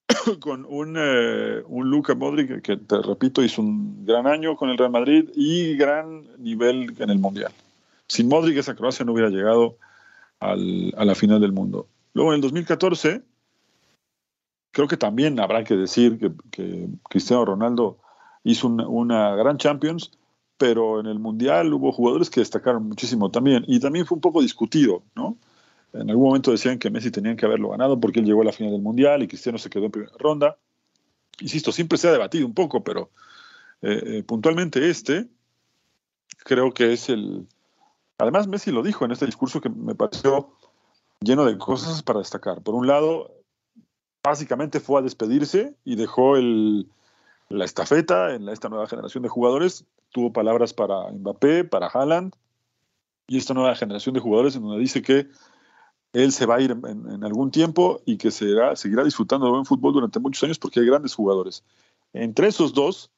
[0.40, 4.78] con un, eh, un Luka Modric que, te repito, hizo un gran año con el
[4.78, 7.52] Real Madrid y gran nivel en el Mundial.
[8.08, 9.78] Sin Modric esa Croacia no hubiera llegado
[10.40, 11.88] al, a la final del mundo.
[12.14, 13.24] Luego en el 2014,
[14.76, 16.20] creo que también habrá que decir
[16.52, 17.98] que, Cristiano Ronaldo
[18.44, 20.12] hizo una, gran Champions,
[20.58, 24.42] pero en el Mundial hubo jugadores que destacaron muchísimo también, y también fue un poco
[24.42, 25.38] discutido, ¿no?
[26.00, 28.52] En algún momento decían que Messi tenía que haberlo ganado porque él llegó a la
[28.52, 30.58] final del Mundial y Cristiano se quedó en primera ronda.
[31.40, 33.10] Insisto, siempre se ha debatido un poco, pero
[33.82, 35.28] eh, eh, puntualmente este
[36.44, 37.48] creo que es el...
[38.18, 40.54] Además, Messi lo dijo en este discurso que me pareció
[41.20, 42.62] lleno de cosas para destacar.
[42.62, 43.32] Por un lado,
[44.24, 49.86] básicamente fue a despedirse y dejó la estafeta en esta nueva generación de jugadores.
[50.12, 52.34] Tuvo palabras para Mbappé, para Haaland
[53.28, 55.28] y esta nueva generación de jugadores en donde dice que
[56.16, 59.66] él se va a ir en, algún tiempo y que será, seguirá disfrutando de buen
[59.66, 61.66] fútbol durante muchos años porque hay grandes jugadores.
[62.14, 63.12] Entre esos dos,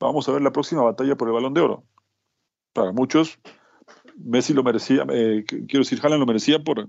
[0.00, 1.84] vamos a ver la próxima batalla por el balón de oro.
[2.72, 3.38] Para muchos,
[4.16, 6.88] Messi lo merecía, eh, quiero decir, Haaland lo merecía por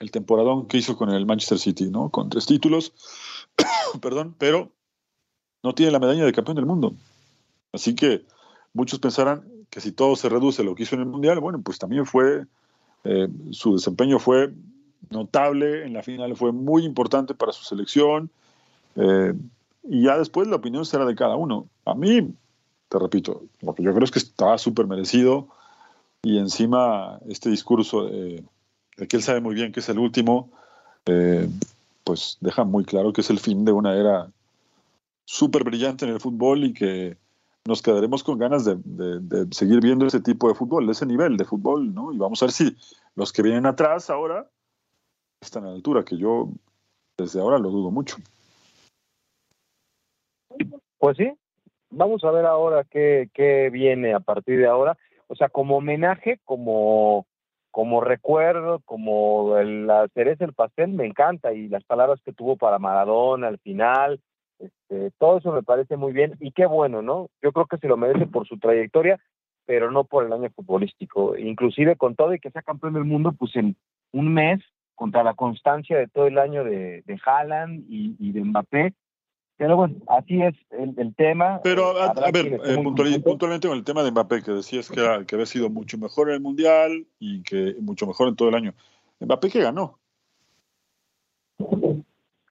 [0.00, 2.10] el temporadón que hizo con el Manchester City, ¿no?
[2.10, 2.92] Con tres títulos,
[4.02, 4.72] perdón, pero
[5.62, 6.96] no tiene la medalla de campeón del mundo.
[7.72, 8.26] Así que
[8.72, 11.62] muchos pensarán que si todo se reduce a lo que hizo en el Mundial, bueno,
[11.62, 12.46] pues también fue
[13.06, 14.52] eh, su desempeño fue
[15.10, 18.30] notable, en la final fue muy importante para su selección.
[18.96, 19.34] Eh,
[19.84, 21.68] y ya después la opinión será de cada uno.
[21.84, 22.34] A mí,
[22.88, 25.48] te repito, lo que yo creo es que estaba súper merecido
[26.22, 28.42] y encima este discurso de,
[29.08, 30.50] que él sabe muy bien que es el último,
[31.06, 31.48] eh,
[32.02, 34.30] pues deja muy claro que es el fin de una era
[35.24, 37.16] súper brillante en el fútbol y que
[37.66, 41.44] nos quedaremos con ganas de, seguir viendo ese tipo de fútbol, de ese nivel de
[41.44, 42.12] fútbol, ¿no?
[42.12, 42.76] Y vamos a ver si
[43.14, 44.48] los que vienen atrás ahora
[45.40, 46.50] están a la altura, que yo
[47.18, 48.16] desde ahora lo dudo mucho.
[50.98, 51.30] Pues sí,
[51.90, 54.96] vamos a ver ahora qué, qué viene a partir de ahora.
[55.28, 57.26] O sea, como homenaje, como,
[57.70, 61.52] como recuerdo, como la cereza del pastel, me encanta.
[61.52, 64.20] Y las palabras que tuvo para Maradona al final,
[64.58, 67.28] este, todo eso me parece muy bien y qué bueno, ¿no?
[67.42, 69.20] Yo creo que se lo merece por su trayectoria,
[69.66, 71.36] pero no por el año futbolístico.
[71.36, 73.76] Inclusive con todo y que sea campeón del mundo, pues en
[74.12, 74.60] un mes,
[74.94, 78.94] contra la constancia de todo el año de, de Haaland y, de Mbappé.
[79.58, 81.60] Pero bueno, así es el, tema.
[81.62, 85.46] Pero a, ver, eh, puntualmente con el tema de Mbappé, que decías que, que había
[85.46, 88.74] sido mucho mejor en el Mundial y que mucho mejor en todo el año.
[89.20, 89.98] Mbappé que ganó.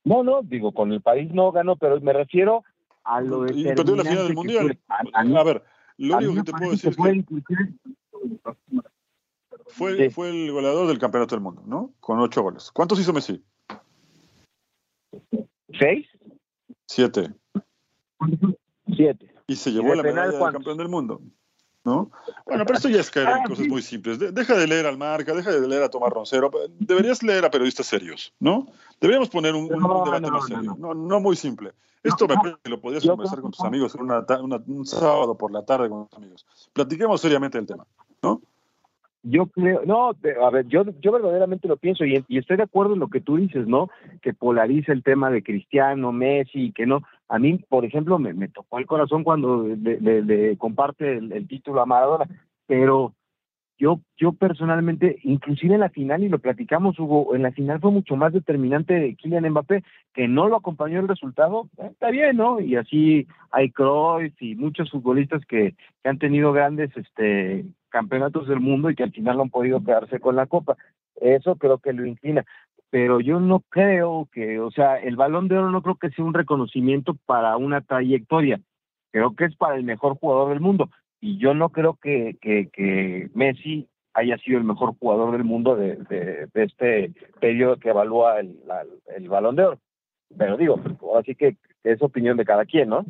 [0.06, 2.64] No, no, digo, con el país no ganó, pero me refiero
[3.04, 3.56] a lo de.
[3.56, 4.80] Y perdió la final del mundial.
[4.88, 5.64] A, ver,
[5.98, 7.26] lo único que te puedo decir es que.
[9.68, 11.92] Fue, fue el goleador del campeonato del mundo, ¿no?
[12.00, 12.72] Con ocho goles.
[12.72, 13.44] ¿Cuántos hizo Messi?
[15.78, 16.08] ¿Seis?
[16.88, 17.34] Siete.
[18.96, 19.34] Siete.
[19.48, 21.22] Y se llevó la medalla del campeón del mundo.
[21.86, 22.12] ¿No?
[22.46, 24.20] Bueno, pero esto ya es caer en ah, cosas muy simples.
[24.20, 26.52] deja de leer al Marca, deja de leer a Tomás Roncero.
[26.80, 28.68] Deberías leer a periodistas serios, ¿no?
[29.00, 30.76] Deberíamos poner un, debate más serio.
[30.80, 31.72] No, no, muy simple.
[32.04, 34.02] Esto me parece que lo podrías conversar con tus amigos en
[34.68, 36.46] un sábado por la tarde con tus amigos.
[36.74, 37.86] Platiquemos seriamente el tema,
[38.22, 38.42] ¿no?
[39.28, 42.94] Yo creo, no, a ver, yo, yo verdaderamente lo pienso y, y, estoy de acuerdo
[42.94, 43.90] en lo que tú dices, ¿no?
[44.22, 47.02] Que polariza el tema de Cristiano, Messi, que no.
[47.28, 49.66] A mí, por ejemplo, me, tocó el corazón cuando
[50.58, 52.26] comparte el, título a Maradona,
[52.68, 53.14] pero
[53.78, 57.92] yo, yo personalmente, inclusive en la final, y lo platicamos, Hugo, en la final fue
[57.92, 59.84] mucho más determinante Kylian Mbappé,
[60.14, 62.62] que no lo acompañó el resultado, eh, está bien, ¿no?
[62.62, 68.60] Y así hay Cruyff y muchos futbolistas que, que han tenido grandes este campeonatos del
[68.60, 70.76] mundo y que al final no han podido quedarse con la copa.
[71.16, 72.46] Eso creo que lo inclina.
[72.96, 76.24] Pero yo no creo que, o sea, el balón de oro no creo que sea
[76.24, 78.62] un reconocimiento para una trayectoria.
[79.12, 80.90] Creo que es para el mejor jugador del mundo.
[81.20, 85.98] Y yo no creo que, que, Messi haya sido el mejor jugador del mundo de,
[85.98, 88.58] de, este periodo que evalúa el,
[89.14, 89.80] el balón de oro.
[90.38, 90.80] Pero digo,
[91.20, 93.06] así que es opinión de cada quien, ¿no?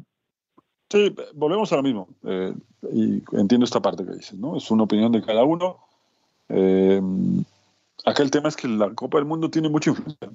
[0.90, 2.08] Sí, volvemos a lo mismo.
[2.24, 2.56] Eh,
[2.92, 4.58] y entiendo esta parte que dices, ¿no?
[4.58, 5.78] Es una opinión de cada uno.
[6.50, 7.00] Eh,
[8.04, 10.32] acá el tema es que la Copa del Mundo tiene mucha influencia.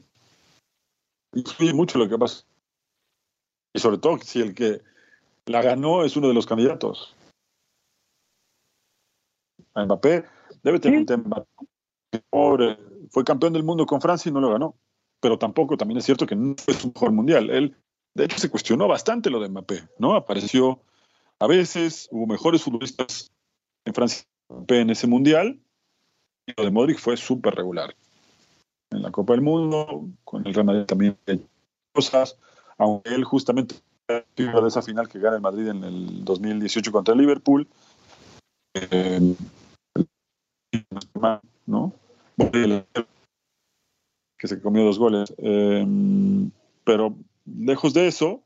[1.35, 2.45] Influye mucho lo que pasa.
[3.75, 4.83] Y sobre todo si el que
[5.47, 7.15] la ganó es uno de los candidatos.
[9.75, 10.25] A Mbappé
[10.63, 11.45] debe tener un tema.
[12.29, 12.79] Pobre,
[13.11, 14.75] fue campeón del mundo con Francia y no lo ganó.
[15.21, 17.51] Pero tampoco, también es cierto que no fue su mejor mundial.
[17.51, 17.77] Él
[18.15, 20.15] de hecho, se cuestionó bastante lo de Mbappé, ¿no?
[20.15, 20.83] Apareció
[21.39, 23.33] a veces, hubo mejores futbolistas
[23.85, 24.27] en Francia
[24.69, 25.61] en ese mundial,
[26.57, 27.95] de Modric fue súper regular.
[28.91, 31.45] En la Copa del Mundo, con el Real Madrid también hay
[31.93, 32.37] cosas.
[32.79, 33.77] aunque él justamente
[34.09, 37.69] de esa final que gana el Madrid en el 2018 contra el Liverpool.
[38.75, 39.35] Eh,
[41.67, 41.93] ¿no?
[44.39, 45.33] Que se comió dos goles.
[45.39, 45.87] Eh,
[46.85, 47.15] pero
[47.47, 48.43] lejos de eso,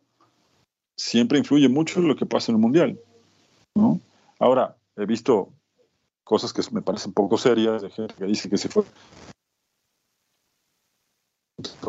[0.97, 2.99] siempre influye mucho lo que pasa en el Mundial.
[3.75, 4.01] ¿no?
[4.39, 5.51] Ahora, he visto
[6.25, 8.85] cosas que me parecen poco serias, de gente que dice que se fue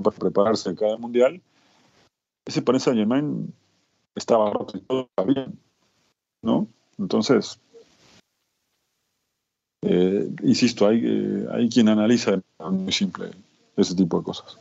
[0.02, 1.42] para prepararse de cada mundial.
[2.46, 3.54] Ese Paris Saint Germain
[4.14, 5.60] estaba roto y todo estaba bien,
[6.44, 6.68] ¿no?
[7.00, 7.60] Entonces,
[9.82, 13.32] eh, insisto, hay, eh, hay quien analiza muy simple
[13.76, 14.58] ese tipo de cosas.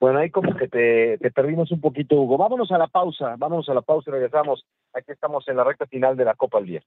[0.00, 2.38] Bueno, ahí como que te, te, perdimos un poquito, Hugo.
[2.38, 4.64] Vámonos a la pausa, vámonos a la pausa y regresamos.
[4.94, 6.82] Aquí estamos en la recta final de la Copa al Día.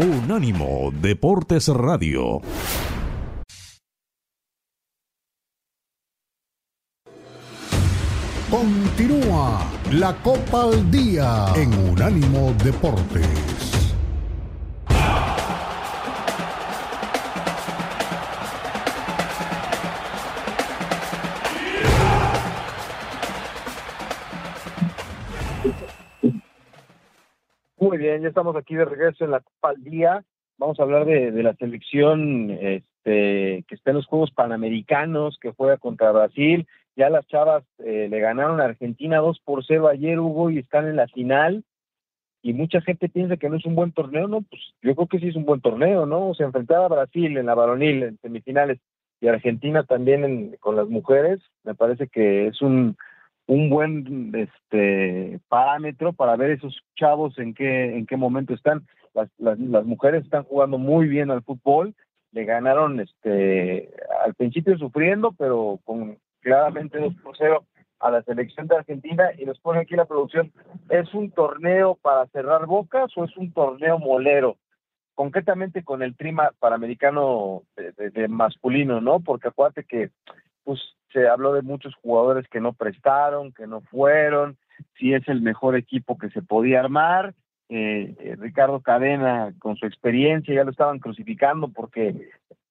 [0.00, 2.40] Unánimo Deportes Radio.
[8.50, 9.60] Continúa
[9.90, 13.77] la Copa al Día en Unánimo Deportes.
[28.08, 30.24] Bien, ya estamos aquí de regreso en la Copa al Día.
[30.56, 35.76] Vamos a hablar de, la selección este, que está en los Juegos Panamericanos, que juega
[35.76, 36.66] contra Brasil.
[36.96, 40.88] Ya las chavas eh, le ganaron a Argentina 2 por 0 ayer, Hugo, y están
[40.88, 41.64] en la final.
[42.42, 44.42] Y mucha gente piensa que no es un buen torneo, ¿no?
[44.42, 46.32] Pues yo creo que sí es un buen torneo, ¿no?
[46.34, 48.78] Se enfrentaba a Brasil en la varonil, en semifinales,
[49.20, 51.40] y Argentina también con las mujeres.
[51.62, 52.96] Me parece que es un
[53.48, 58.86] un buen este parámetro para ver esos chavos en qué en qué momento están.
[59.14, 61.94] Las, las, mujeres están jugando muy bien al fútbol
[62.32, 63.90] le ganaron este
[64.24, 67.64] al principio sufriendo pero con claramente 2 por 0
[68.00, 70.52] a la selección de Argentina y nos pone aquí la producción.
[70.88, 74.56] Es un torneo para cerrar bocas o es un torneo molero
[75.14, 80.10] concretamente con el trima panamericano de, de masculino no porque acuérdate que
[80.68, 80.82] pues
[81.14, 84.58] se habló de muchos jugadores que no prestaron, que no fueron,
[84.98, 87.34] si es el mejor equipo que se podía armar.
[87.70, 92.28] Eh, eh, Ricardo Cadena, con su experiencia, ya lo estaban crucificando porque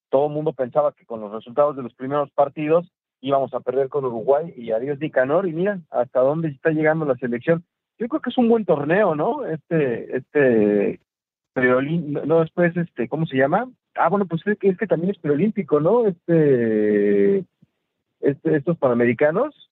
[0.09, 2.87] todo el mundo pensaba que con los resultados de los primeros partidos
[3.19, 7.15] íbamos a perder con Uruguay y adiós Nicanor y mira hasta dónde está llegando la
[7.15, 7.63] selección.
[7.97, 9.43] Yo creo que es un buen torneo, ¿no?
[9.43, 10.99] Este, este,
[11.55, 13.71] no, después, este, ¿cómo se llama?
[13.95, 16.05] Ah, bueno, pues es que, es que también es preolímpico, ¿no?
[16.05, 17.43] Este,
[18.31, 19.69] este, estos panamericanos,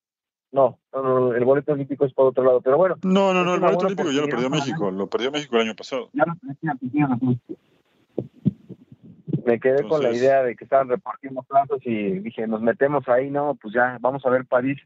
[0.52, 2.96] no, no, el boleto olímpico es por otro lado, pero bueno.
[3.02, 5.74] No, no, no, el boleto olímpico ya lo perdió México, lo perdió México el año
[5.74, 6.10] pasado.
[9.44, 13.30] Me quedé con la idea de que estaban repartiendo plazos y dije, nos metemos ahí,
[13.30, 14.78] no, pues ya, vamos a ver París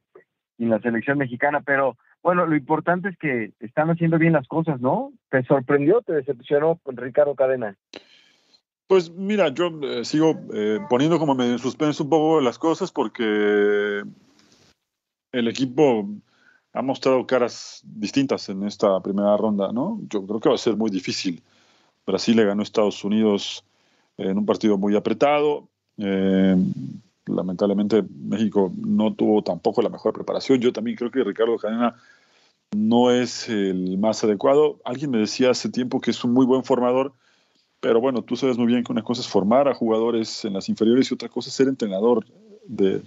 [0.58, 4.80] y la selección mexicana, pero bueno, lo importante es que están haciendo bien las cosas,
[4.80, 5.12] ¿no?
[5.30, 7.76] ¿Te sorprendió, te decepcionó con Ricardo Cadena?
[8.90, 12.90] Pues mira, yo eh, sigo eh, poniendo como medio en suspenso un poco las cosas
[12.90, 14.02] porque
[15.30, 16.08] el equipo
[16.72, 20.00] ha mostrado caras distintas en esta primera ronda, ¿no?
[20.08, 21.40] Yo creo que va a ser muy difícil.
[22.04, 23.64] Brasil le ganó a Estados Unidos
[24.18, 25.68] en un partido muy apretado.
[25.96, 26.56] Eh,
[27.26, 30.58] lamentablemente México no tuvo tampoco la mejor preparación.
[30.58, 31.94] Yo también creo que Ricardo Cadena
[32.76, 34.80] no es el más adecuado.
[34.84, 37.14] Alguien me decía hace tiempo que es un muy buen formador,
[37.80, 40.68] pero bueno, tú sabes muy bien que una cosa es formar a jugadores en las
[40.68, 42.26] inferiores y otra cosa es ser entrenador,
[42.66, 43.02] de,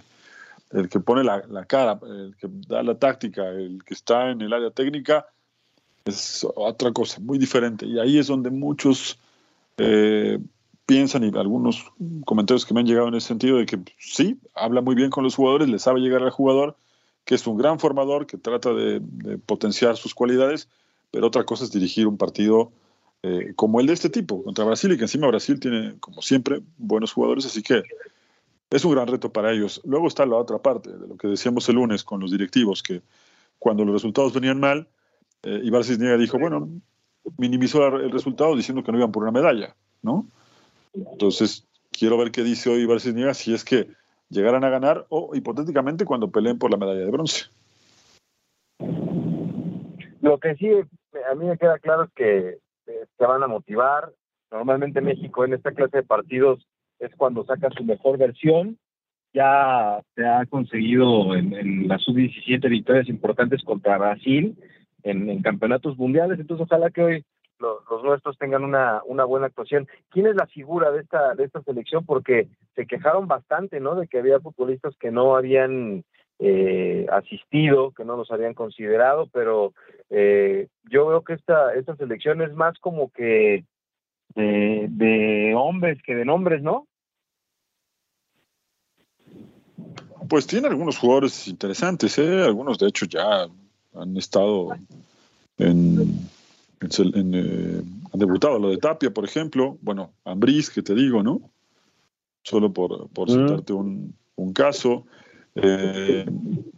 [0.72, 4.52] el que pone la, cara, el que da la táctica, el que está en el
[4.52, 5.26] área técnica,
[6.04, 7.86] es otra cosa, muy diferente.
[7.86, 9.18] Y ahí es donde muchos
[9.78, 10.38] eh,
[10.86, 11.86] piensan y algunos
[12.24, 15.22] comentarios que me han llegado en ese sentido de que sí, habla muy bien con
[15.22, 16.76] los jugadores, le sabe llegar al jugador,
[17.24, 19.00] que es un gran formador, que trata de
[19.46, 20.68] potenciar sus cualidades,
[21.12, 22.72] pero otra cosa es dirigir un partido
[23.26, 26.60] eh, como el de este tipo, contra Brasil, y que encima Brasil tiene, como siempre,
[26.76, 27.82] buenos jugadores, así que
[28.68, 29.80] es un gran reto para ellos.
[29.84, 33.00] Luego está la otra parte, de lo que decíamos el lunes con los directivos, que
[33.58, 34.88] cuando los resultados venían mal,
[35.42, 36.68] eh, Ibar Cisniega dijo, bueno,
[37.38, 40.26] minimizó el resultado diciendo que no iban por una medalla, ¿no?
[40.92, 43.88] Entonces, quiero ver qué dice hoy Ibar Cisniega si es que
[44.28, 47.46] llegaran a ganar o hipotéticamente cuando peleen por la medalla de bronce.
[50.20, 50.68] Lo que sí
[51.30, 54.10] a mí me queda claro es que se este, van a motivar.
[54.50, 56.66] Normalmente México en esta clase de partidos
[56.98, 58.78] es cuando saca su mejor versión.
[59.32, 64.56] Ya se ha conseguido en, la sub-17 victorias importantes contra Brasil
[65.02, 67.24] en, campeonatos mundiales, entonces ojalá que hoy
[67.58, 69.88] los, nuestros tengan una, una buena actuación.
[70.10, 72.04] ¿Quién es la figura de esta, de esta selección?
[72.06, 73.96] Porque se quejaron bastante, ¿no?
[73.96, 76.04] De que había futbolistas que no habían
[76.38, 79.72] eh, asistido, que no los habían considerado, pero
[80.10, 83.64] eh, yo veo que esta, esta selección es más como que
[84.34, 86.86] de, de hombres que de nombres, ¿no?
[90.28, 92.42] Pues tiene algunos jugadores interesantes, ¿eh?
[92.42, 93.46] algunos de hecho ya
[93.94, 94.70] han estado
[95.58, 96.28] en,
[96.80, 97.82] en, eh,
[98.12, 101.50] han debutado lo de Tapia, por ejemplo, bueno, Ambris, que te digo, ¿no?
[102.42, 105.06] Solo por, por citarte un, un, caso.
[105.54, 106.26] Eh,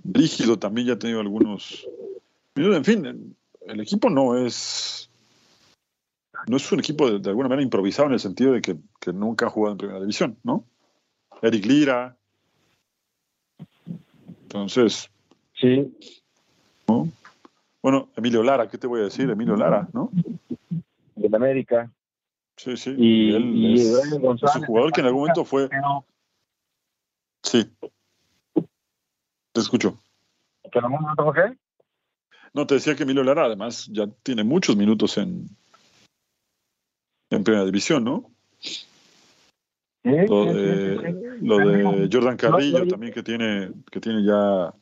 [0.04, 1.88] Rígido también ya ha tenido algunos.
[2.56, 3.36] En fin,
[3.66, 5.10] el equipo no es.
[6.48, 9.46] No es un equipo de, alguna manera improvisado en el sentido de que, que, nunca
[9.46, 10.64] ha jugado en primera división, ¿no?
[11.42, 12.16] Eric Lira.
[14.42, 15.10] Entonces.
[15.54, 15.92] Sí.
[16.88, 17.08] ¿no?
[17.82, 19.28] Bueno, Emilio Lara, ¿qué te voy a decir?
[19.28, 20.10] Emilio Lara, ¿no?
[21.14, 21.90] De América.
[22.56, 22.94] Sí, sí.
[22.96, 25.68] Y, él es, un jugador que en algún momento fue.
[27.42, 27.70] Sí.
[29.52, 29.98] Te escucho.
[30.70, 31.56] ¿Que no momento qué?
[32.56, 35.46] No, te decía que Emilio Lara además ya tiene muchos minutos en,
[37.28, 38.30] en primera división, ¿no?
[40.02, 44.72] Lo de, lo de Jordan Carrillo también que tiene, que tiene ya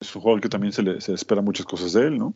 [0.00, 2.32] es un jugador que también se le se espera muchas cosas de él, ¿no?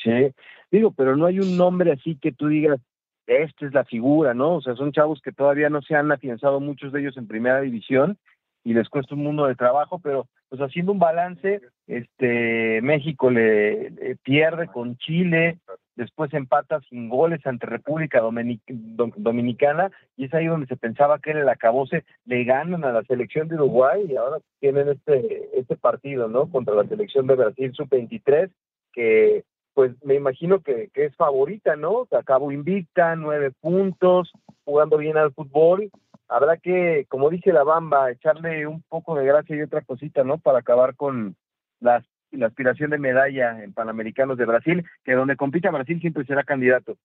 [0.00, 0.32] Sí,
[0.70, 2.78] digo, pero no hay un nombre así que tú digas,
[3.26, 4.54] esta es la figura, ¿no?
[4.54, 7.60] O sea, son chavos que todavía no se han afianzado muchos de ellos en primera
[7.60, 8.18] división
[8.62, 14.18] y les cuesta un mundo de trabajo, pero pues haciendo un balance, este México le
[14.22, 15.56] pierde con Chile,
[15.96, 21.40] después empata sin goles ante República Dominicana y es ahí donde se pensaba que era
[21.40, 26.28] el acabose, le ganan a la selección de Uruguay y ahora tienen este, este partido,
[26.28, 26.50] ¿no?
[26.50, 28.50] Contra la selección de Brasil sub-23,
[28.92, 32.06] que pues me imagino que, que es favorita, ¿no?
[32.10, 34.30] Acabó invicta, nueve puntos,
[34.66, 35.90] jugando bien al fútbol.
[36.32, 40.38] Habrá que, como dice la Bamba, echarle un poco de gracia y otra cosita, ¿no?
[40.38, 41.36] Para acabar con
[41.80, 42.02] la
[42.46, 46.96] aspiración de medalla en Panamericanos de Brasil, que donde compita Brasil siempre será candidato.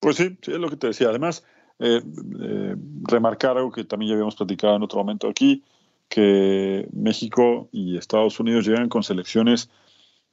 [0.00, 1.08] Pues sí, sí, es lo que te decía.
[1.08, 1.46] Además,
[1.78, 2.02] eh,
[2.40, 2.76] eh,
[3.08, 5.64] remarcar algo que también ya habíamos platicado en otro momento aquí,
[6.10, 9.70] que México y Estados Unidos llegan con selecciones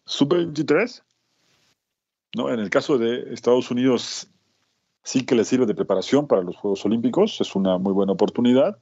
[0.06, 1.04] sub-23.
[2.36, 2.50] ¿no?
[2.52, 4.30] En el caso de Estados Unidos,
[5.08, 8.78] sí que le sirve de preparación para los Juegos Olímpicos, es una muy buena oportunidad,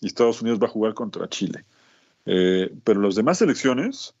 [0.00, 1.64] y Estados Unidos va a jugar contra Chile.
[2.26, 4.16] Eh, pero las demás selecciones,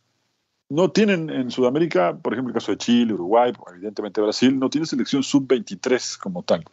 [0.68, 4.86] no tienen en Sudamérica, por ejemplo, el caso de Chile, Uruguay, evidentemente Brasil, no tiene
[4.86, 6.64] selección sub-23 como tal.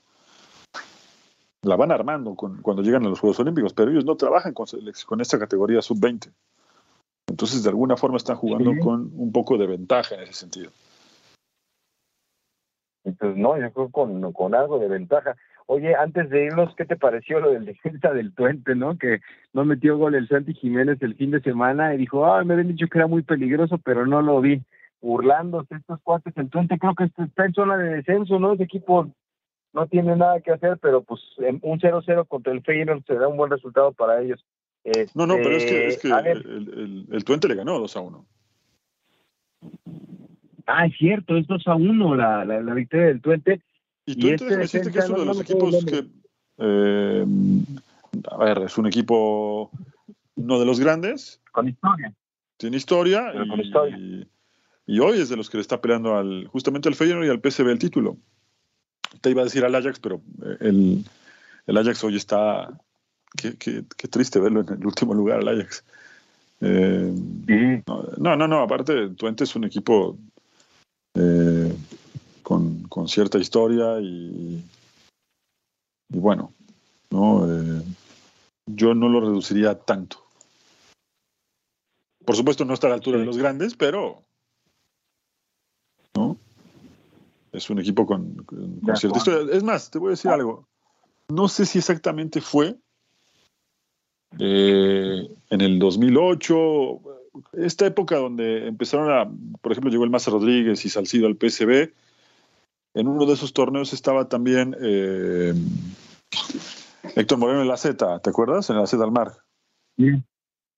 [1.63, 4.67] La van armando cuando llegan a los Juegos Olímpicos, pero ellos no trabajan con,
[5.07, 6.31] con esta categoría sub-20.
[7.25, 10.69] Entonces, de alguna forma están jugando con un poco de ventaja en ese sentido.
[13.03, 15.35] Entonces, no, yo creo con, con algo de ventaja.
[15.65, 18.97] Oye, antes de irnos, ¿qué te pareció lo del defensa del Tuente, no?
[18.97, 19.21] Que
[19.53, 22.69] no metió gol el Santi Jiménez el fin de semana y dijo, ah, me habían
[22.69, 24.61] dicho que era muy peligroso, pero no lo vi.
[25.01, 28.53] Burlándose estos cuates, el Tuente creo que está en zona de descenso, ¿no?
[28.53, 29.09] Ese equipo
[29.73, 33.49] no tiene nada que hacer, pero pues un 0-0 contra el Feyenoord será un buen
[33.49, 34.45] resultado para ellos.
[35.15, 38.01] no, no, pero es que, es que este, el, el, Tuente le ganó 2 a
[38.01, 38.25] 1.
[40.67, 43.61] Ah, es cierto, es 2 a 1 la, la, la victoria del Tuente
[44.05, 46.07] y tú entonces este que es uno de los equipos que.
[46.57, 47.25] Eh,
[48.29, 49.71] a ver, es un equipo
[50.35, 51.41] no de los grandes.
[51.51, 52.13] Con historia.
[52.57, 53.31] Tiene historia.
[53.33, 53.97] y, con historia.
[54.85, 57.41] Y, hoy es de los que le está peleando al, justamente al Feyenoord y al
[57.41, 58.17] PSV el título.
[59.21, 61.05] Te iba a decir al Ajax, pero eh, el,
[61.67, 62.69] el Ajax hoy está.
[63.37, 65.85] Qué, qué, qué, triste verlo en el último lugar, el Ajax.
[66.59, 67.13] Eh,
[68.17, 70.17] no, no, no, aparte, Twente es un equipo
[71.15, 71.75] eh,
[72.43, 74.63] con, cierta historia y,
[76.09, 76.53] y bueno,
[77.09, 77.45] ¿no?
[77.47, 77.83] Eh,
[78.65, 80.17] yo no lo reduciría tanto.
[82.25, 84.21] Por supuesto no está a la altura de los grandes, pero
[86.15, 86.37] ¿no?
[87.51, 88.45] es un equipo con,
[88.95, 89.55] cierta historia.
[89.55, 90.67] Es más, te voy a decir algo.
[91.29, 92.77] No sé si exactamente fue
[94.39, 97.01] eh, en el 2008,
[97.53, 99.29] esta época donde empezaron a,
[99.61, 101.93] por ejemplo, llegó el Maza Rodríguez y Salcido al PSB,
[102.93, 105.53] en uno de esos torneos estaba también eh,
[107.15, 108.69] Héctor Moreno en la Z, ¿te acuerdas?
[108.69, 109.31] En la Z al mar.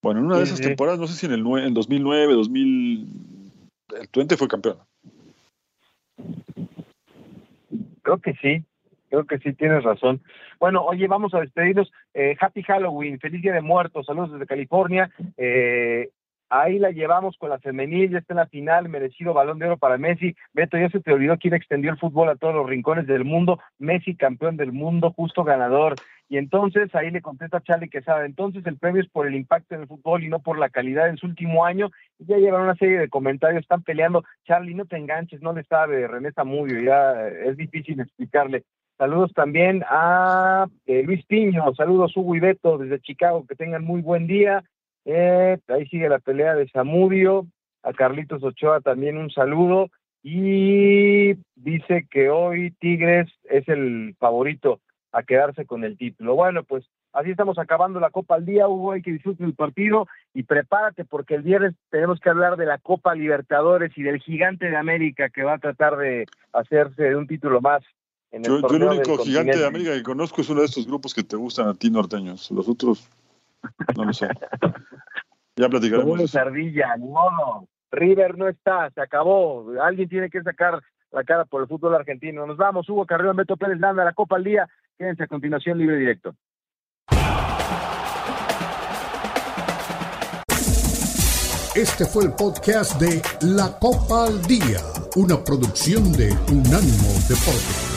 [0.01, 3.07] Bueno, en una de esas temporadas, no sé si en el en 2009, 2000,
[3.99, 4.77] el Twente fue campeón.
[8.01, 8.63] Creo que sí,
[9.09, 10.21] creo que sí, tienes razón.
[10.59, 11.91] Bueno, oye, vamos a despedirnos.
[12.13, 15.09] Eh, happy Halloween, feliz Día de Muertos, saludos desde California.
[15.37, 16.11] Eh,
[16.55, 19.77] Ahí la llevamos con la femenil, ya está en la final, merecido balón de oro
[19.77, 20.35] para Messi.
[20.53, 23.59] Beto, ya se te olvidó quién extendió el fútbol a todos los rincones del mundo.
[23.79, 25.95] Messi, campeón del mundo, justo ganador.
[26.29, 29.73] Y entonces ahí le contesta Charlie que sabe, entonces el premio es por el impacto
[29.73, 31.89] en el fútbol y no por la calidad en su último año.
[32.19, 34.23] Y ya llevan una serie de comentarios, están peleando.
[34.45, 38.63] Charlie, no te enganches, no le sabe, René Zamudio, ya es difícil explicarle.
[38.99, 44.01] Saludos también a eh, Luis Piño, saludos Hugo y Beto desde Chicago, que tengan muy
[44.01, 44.63] buen día.
[45.05, 47.47] Eh, ahí sigue la pelea de Zamudio,
[47.83, 49.89] a Carlitos Ochoa también un saludo
[50.23, 54.79] y dice que hoy Tigres es el favorito
[55.11, 56.35] a quedarse con el título.
[56.35, 60.07] Bueno, pues así estamos acabando la Copa al día, Hugo, hay que disfrutar el partido
[60.33, 64.69] y prepárate porque el viernes tenemos que hablar de la Copa Libertadores y del gigante
[64.69, 67.83] de América que va a tratar de hacerse de un título más
[68.41, 71.35] yo, el único gigante de América que conozco es uno de estos grupos que te
[71.35, 72.49] gustan a ti norteños.
[72.49, 73.07] Los otros,
[73.97, 74.27] no lo sé.
[75.55, 76.09] Ya platicaremos.
[76.09, 77.67] Como Sardilla, modo.
[77.91, 79.65] River no está, se acabó.
[79.81, 82.45] Alguien tiene que sacar la cara por el fútbol argentino.
[82.45, 84.67] Nos vamos, Hugo Carrillo, Beto Pérez Landa, la Copa al Día.
[84.97, 86.35] Quédense a continuación, libre directo.
[91.75, 93.19] Este fue el podcast de
[93.55, 94.77] La Copa al Día,
[95.15, 97.92] una producción de Unánimo Deportes.